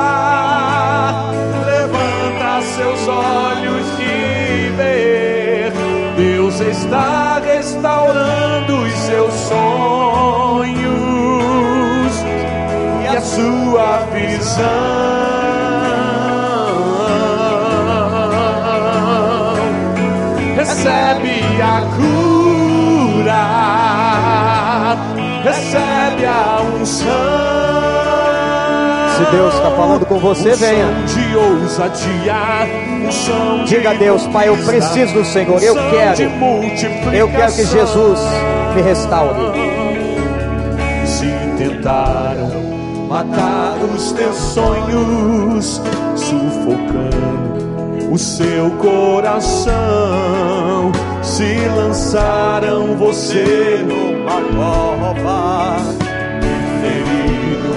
Levanta 1.67 2.63
seus 2.63 3.09
olhos 3.09 3.87
e 4.01 4.71
vê. 4.77 5.71
Deus 6.17 6.59
está 6.61 7.41
restaurando 7.45 8.79
os 8.79 8.93
seus 8.93 9.35
sonhos 9.35 10.77
e 13.03 13.07
a 13.07 13.21
sua 13.21 13.99
visão. 14.15 15.16
Recebe 20.77 21.63
a 21.63 21.81
cura, 21.97 23.45
recebe 25.43 26.27
a 26.27 26.61
unção. 26.79 27.09
Se 29.17 29.25
Deus 29.31 29.55
está 29.55 29.71
falando 29.71 30.05
com 30.05 30.19
você, 30.19 30.55
venha. 30.55 30.87
De 31.07 31.35
ousadia, 31.35 32.35
unção 33.07 33.65
Diga 33.65 33.93
a 33.93 33.95
Deus, 33.95 34.27
Pai, 34.27 34.51
eu 34.51 34.57
preciso 34.59 35.15
do 35.15 35.25
Senhor, 35.25 35.63
eu 35.63 35.73
unção 35.73 35.91
quero. 35.91 36.23
Eu 37.15 37.29
quero 37.31 37.53
que 37.55 37.65
Jesus 37.65 38.21
me 38.75 38.83
restaure. 38.83 39.53
Se 41.07 41.33
tentaram 41.57 42.51
matar 43.09 43.79
os 43.95 44.13
teus 44.13 44.37
sonhos, 44.37 45.81
sufocando 46.17 47.66
o 48.11 48.19
seu 48.19 48.71
coração, 48.73 49.73
se 51.23 51.69
lançaram 51.77 52.97
você 52.97 53.85
numa 53.87 54.41
cova, 54.57 55.79
ferido. 56.81 57.75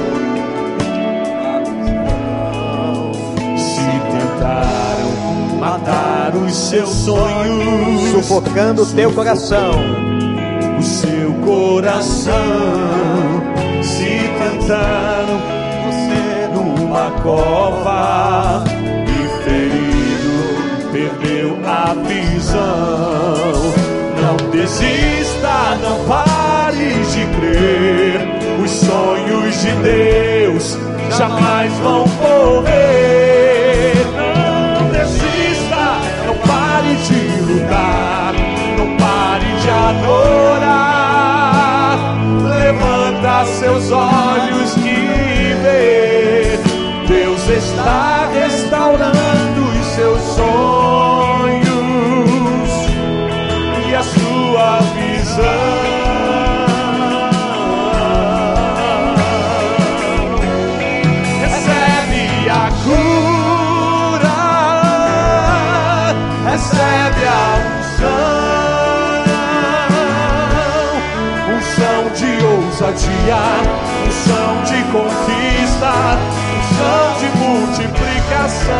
Se 3.57 3.91
tentaram 4.11 5.09
matar 5.59 6.35
os 6.35 6.53
seus 6.53 6.89
sonhos, 6.89 8.09
Sufocando 8.11 8.83
o 8.83 8.85
teu 8.85 9.11
coração. 9.13 9.71
o 10.77 10.83
seu 10.83 11.33
coração. 11.45 12.33
Se 13.81 14.19
tentaram 14.39 15.39
você 15.85 16.47
numa 16.53 17.11
cova 17.21 18.63
e 19.05 19.43
ferido, 19.43 19.98
perdeu 20.91 21.57
a 21.65 21.93
visão. 22.07 22.63
Não 24.21 24.49
desista, 24.49 25.77
não 25.81 26.05
pare 26.05 26.93
de 27.11 27.25
crer. 27.37 28.39
Os 28.63 28.71
sonhos 28.71 29.61
de 29.61 29.71
Deus 29.83 30.77
jamais 31.17 31.71
vão 31.79 32.05
morrer. 32.07 32.88
Ousadia, 72.99 73.43
unção 74.05 74.51
de 74.63 74.83
conquista, 74.91 75.93
unção 76.59 77.05
de 77.19 77.27
multiplicação. 77.37 78.75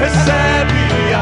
Recebe 0.00 0.82
a 1.14 1.16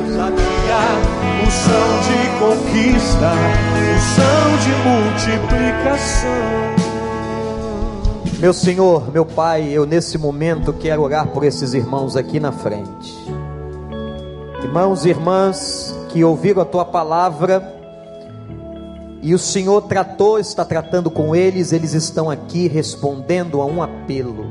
ousadia, 0.00 0.82
unção 1.46 1.88
de 2.06 2.20
conquista, 2.38 3.30
unção 3.94 4.46
de 4.64 4.72
multiplicação. 4.88 6.87
Meu 8.38 8.52
Senhor, 8.52 9.10
meu 9.10 9.26
Pai, 9.26 9.68
eu 9.68 9.84
nesse 9.84 10.16
momento 10.16 10.72
quero 10.72 11.02
orar 11.02 11.26
por 11.26 11.42
esses 11.42 11.74
irmãos 11.74 12.14
aqui 12.14 12.38
na 12.38 12.52
frente. 12.52 13.12
Irmãos 14.62 15.04
e 15.04 15.08
irmãs 15.08 15.92
que 16.10 16.22
ouviram 16.22 16.62
a 16.62 16.64
tua 16.64 16.84
palavra 16.84 17.74
e 19.20 19.34
o 19.34 19.38
Senhor 19.40 19.82
tratou, 19.82 20.38
está 20.38 20.64
tratando 20.64 21.10
com 21.10 21.34
eles, 21.34 21.72
eles 21.72 21.94
estão 21.94 22.30
aqui 22.30 22.68
respondendo 22.68 23.60
a 23.60 23.66
um 23.66 23.82
apelo. 23.82 24.46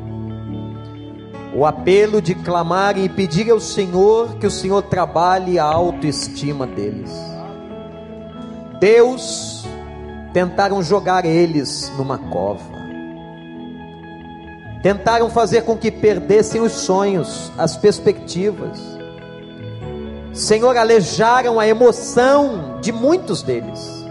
O 1.56 1.66
apelo 1.66 2.22
de 2.22 2.36
clamarem 2.36 3.06
e 3.06 3.10
pedir 3.10 3.50
ao 3.50 3.60
Senhor 3.62 4.36
que 4.36 4.46
o 4.46 4.52
Senhor 4.52 4.82
trabalhe 4.82 5.58
a 5.58 5.64
autoestima 5.64 6.68
deles. 6.68 7.12
Deus 8.82 9.64
tentaram 10.34 10.84
jogar 10.84 11.24
eles 11.24 11.90
numa 11.98 12.18
cova 12.18 12.77
tentaram 14.88 15.30
fazer 15.30 15.64
com 15.64 15.76
que 15.76 15.92
perdessem 15.92 16.62
os 16.62 16.72
sonhos, 16.72 17.52
as 17.58 17.76
perspectivas. 17.76 18.80
Senhor, 20.32 20.78
alejaram 20.78 21.60
a 21.60 21.68
emoção 21.68 22.80
de 22.80 22.94
muitos 22.94 23.44
deles. 23.44 24.06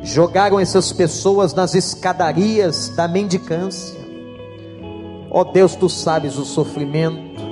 Jogaram 0.00 0.60
essas 0.60 0.92
pessoas 0.92 1.54
nas 1.54 1.74
escadarias 1.74 2.90
da 2.90 3.08
mendicância. 3.08 3.98
Ó 5.28 5.40
oh 5.40 5.44
Deus, 5.44 5.74
tu 5.74 5.88
sabes 5.88 6.38
o 6.38 6.44
sofrimento 6.44 7.42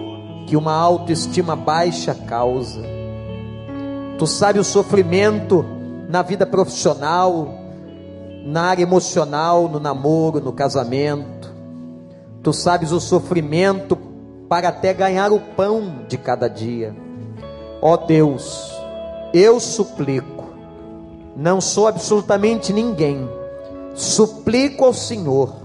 que 0.47 0.57
uma 0.57 0.75
autoestima 0.75 1.57
baixa 1.57 2.15
causa. 2.15 2.83
Tu 4.17 4.29
sabes 4.29 4.61
o 4.61 4.71
sofrimento 4.71 5.67
na 6.09 6.23
vida 6.23 6.47
profissional, 6.47 7.53
na 8.45 8.63
área 8.63 8.85
emocional, 8.85 9.69
no 9.69 9.81
namoro, 9.81 10.41
no 10.41 10.53
casamento. 10.53 11.36
Tu 12.47 12.53
sabes 12.53 12.93
o 12.93 13.01
sofrimento 13.01 13.99
para 14.49 14.69
até 14.69 14.95
ganhar 14.95 15.33
o 15.33 15.41
pão 15.41 16.05
de 16.07 16.17
cada 16.17 16.47
dia. 16.47 16.95
Ó 17.83 17.95
oh 17.95 17.97
Deus, 17.97 18.73
eu 19.35 19.59
suplico, 19.59 20.45
não 21.37 21.61
sou 21.61 21.89
absolutamente 21.89 22.73
ninguém, 22.73 23.29
suplico 23.97 24.85
ao 24.85 24.95
Senhor 24.95 25.57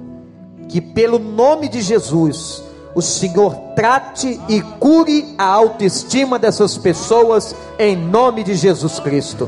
que, 0.68 0.82
pelo 0.82 1.20
nome 1.20 1.70
de 1.70 1.82
Jesus, 1.82 2.64
o 2.96 3.02
Senhor 3.04 3.56
trate 3.76 4.42
e 4.50 4.60
cure 4.80 5.36
a 5.38 5.46
autoestima 5.46 6.40
dessas 6.40 6.80
pessoas, 6.80 7.56
em 7.78 7.96
nome 7.96 8.44
de 8.44 8.56
Jesus 8.56 9.00
Cristo. 9.00 9.48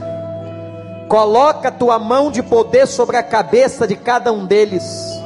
Coloca 1.09 1.69
a 1.69 1.71
tua 1.71 1.97
mão 1.97 2.29
de 2.29 2.43
poder 2.43 2.85
sobre 2.85 3.17
a 3.17 3.23
cabeça 3.23 3.87
de 3.87 3.95
cada 3.95 4.31
um 4.31 4.45
deles 4.45 5.22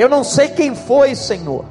eu 0.00 0.08
não 0.08 0.24
sei 0.24 0.48
quem 0.48 0.74
foi, 0.74 1.14
Senhor. 1.14 1.66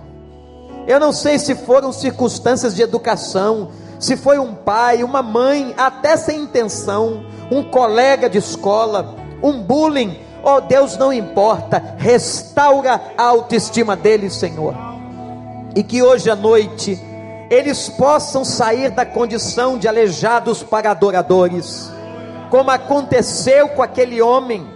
Eu 0.85 0.99
não 0.99 1.11
sei 1.11 1.39
se 1.39 1.55
foram 1.55 1.91
circunstâncias 1.91 2.75
de 2.75 2.83
educação, 2.83 3.71
se 3.99 4.15
foi 4.15 4.37
um 4.37 4.53
pai, 4.53 5.03
uma 5.03 5.23
mãe, 5.23 5.73
até 5.75 6.15
sem 6.15 6.41
intenção, 6.41 7.25
um 7.49 7.63
colega 7.63 8.29
de 8.29 8.37
escola, 8.37 9.15
um 9.41 9.63
bullying. 9.63 10.15
Oh 10.43 10.61
Deus, 10.61 10.95
não 10.95 11.11
importa, 11.11 11.95
restaura 11.97 13.01
a 13.17 13.23
autoestima 13.23 13.95
deles, 13.95 14.35
Senhor. 14.35 14.75
E 15.75 15.81
que 15.81 16.03
hoje 16.03 16.29
à 16.29 16.35
noite 16.35 17.03
eles 17.49 17.89
possam 17.89 18.45
sair 18.45 18.91
da 18.91 19.07
condição 19.07 19.75
de 19.75 19.87
aleijados 19.87 20.61
para 20.61 20.91
adoradores, 20.91 21.91
como 22.51 22.69
aconteceu 22.69 23.69
com 23.69 23.81
aquele 23.81 24.21
homem, 24.21 24.67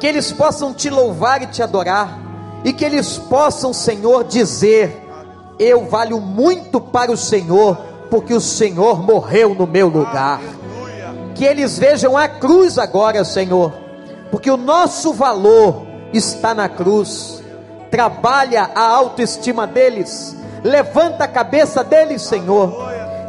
que 0.00 0.06
eles 0.08 0.32
possam 0.32 0.74
te 0.74 0.90
louvar 0.90 1.42
e 1.42 1.46
te 1.46 1.62
adorar 1.62 2.26
e 2.64 2.72
que 2.72 2.84
eles 2.84 3.18
possam, 3.18 3.72
Senhor, 3.72 4.24
dizer: 4.24 5.06
Eu 5.58 5.86
valho 5.86 6.20
muito 6.20 6.80
para 6.80 7.12
o 7.12 7.16
Senhor, 7.16 7.76
porque 8.10 8.34
o 8.34 8.40
Senhor 8.40 9.02
morreu 9.02 9.54
no 9.54 9.66
meu 9.66 9.88
lugar. 9.88 10.40
Que 11.34 11.44
eles 11.44 11.78
vejam 11.78 12.16
a 12.16 12.26
cruz 12.26 12.78
agora, 12.78 13.24
Senhor, 13.24 13.72
porque 14.30 14.50
o 14.50 14.56
nosso 14.56 15.12
valor 15.12 15.86
está 16.12 16.52
na 16.54 16.68
cruz. 16.68 17.42
Trabalha 17.90 18.70
a 18.74 18.82
autoestima 18.82 19.66
deles, 19.66 20.36
levanta 20.62 21.24
a 21.24 21.28
cabeça 21.28 21.82
deles, 21.82 22.20
Senhor, 22.22 22.74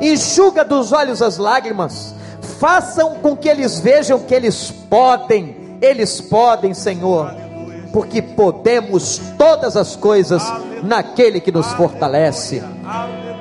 enxuga 0.01 0.65
dos 0.65 0.91
olhos 0.91 1.21
as 1.21 1.38
lágrimas, 1.38 2.13
façam 2.59 3.15
com 3.21 3.38
que 3.38 3.47
eles 3.47 3.80
vejam 3.80 4.19
que 4.19 4.36
eles 4.36 4.69
podem, 4.69 5.77
eles 5.82 6.19
podem, 6.19 6.73
Senhor 6.73 7.48
porque 7.91 8.21
podemos 8.21 9.19
todas 9.37 9.75
as 9.75 9.95
coisas 9.95 10.43
naquele 10.83 11.39
que 11.39 11.51
nos 11.51 11.67
fortalece. 11.73 12.63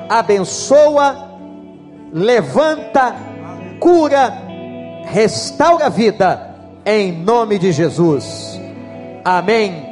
Abençoa, 0.07 1.29
levanta, 2.11 3.15
cura, 3.79 4.33
restaura 5.05 5.85
a 5.85 5.89
vida, 5.89 6.55
em 6.85 7.11
nome 7.11 7.59
de 7.59 7.71
Jesus. 7.71 8.59
Amém 9.23 9.88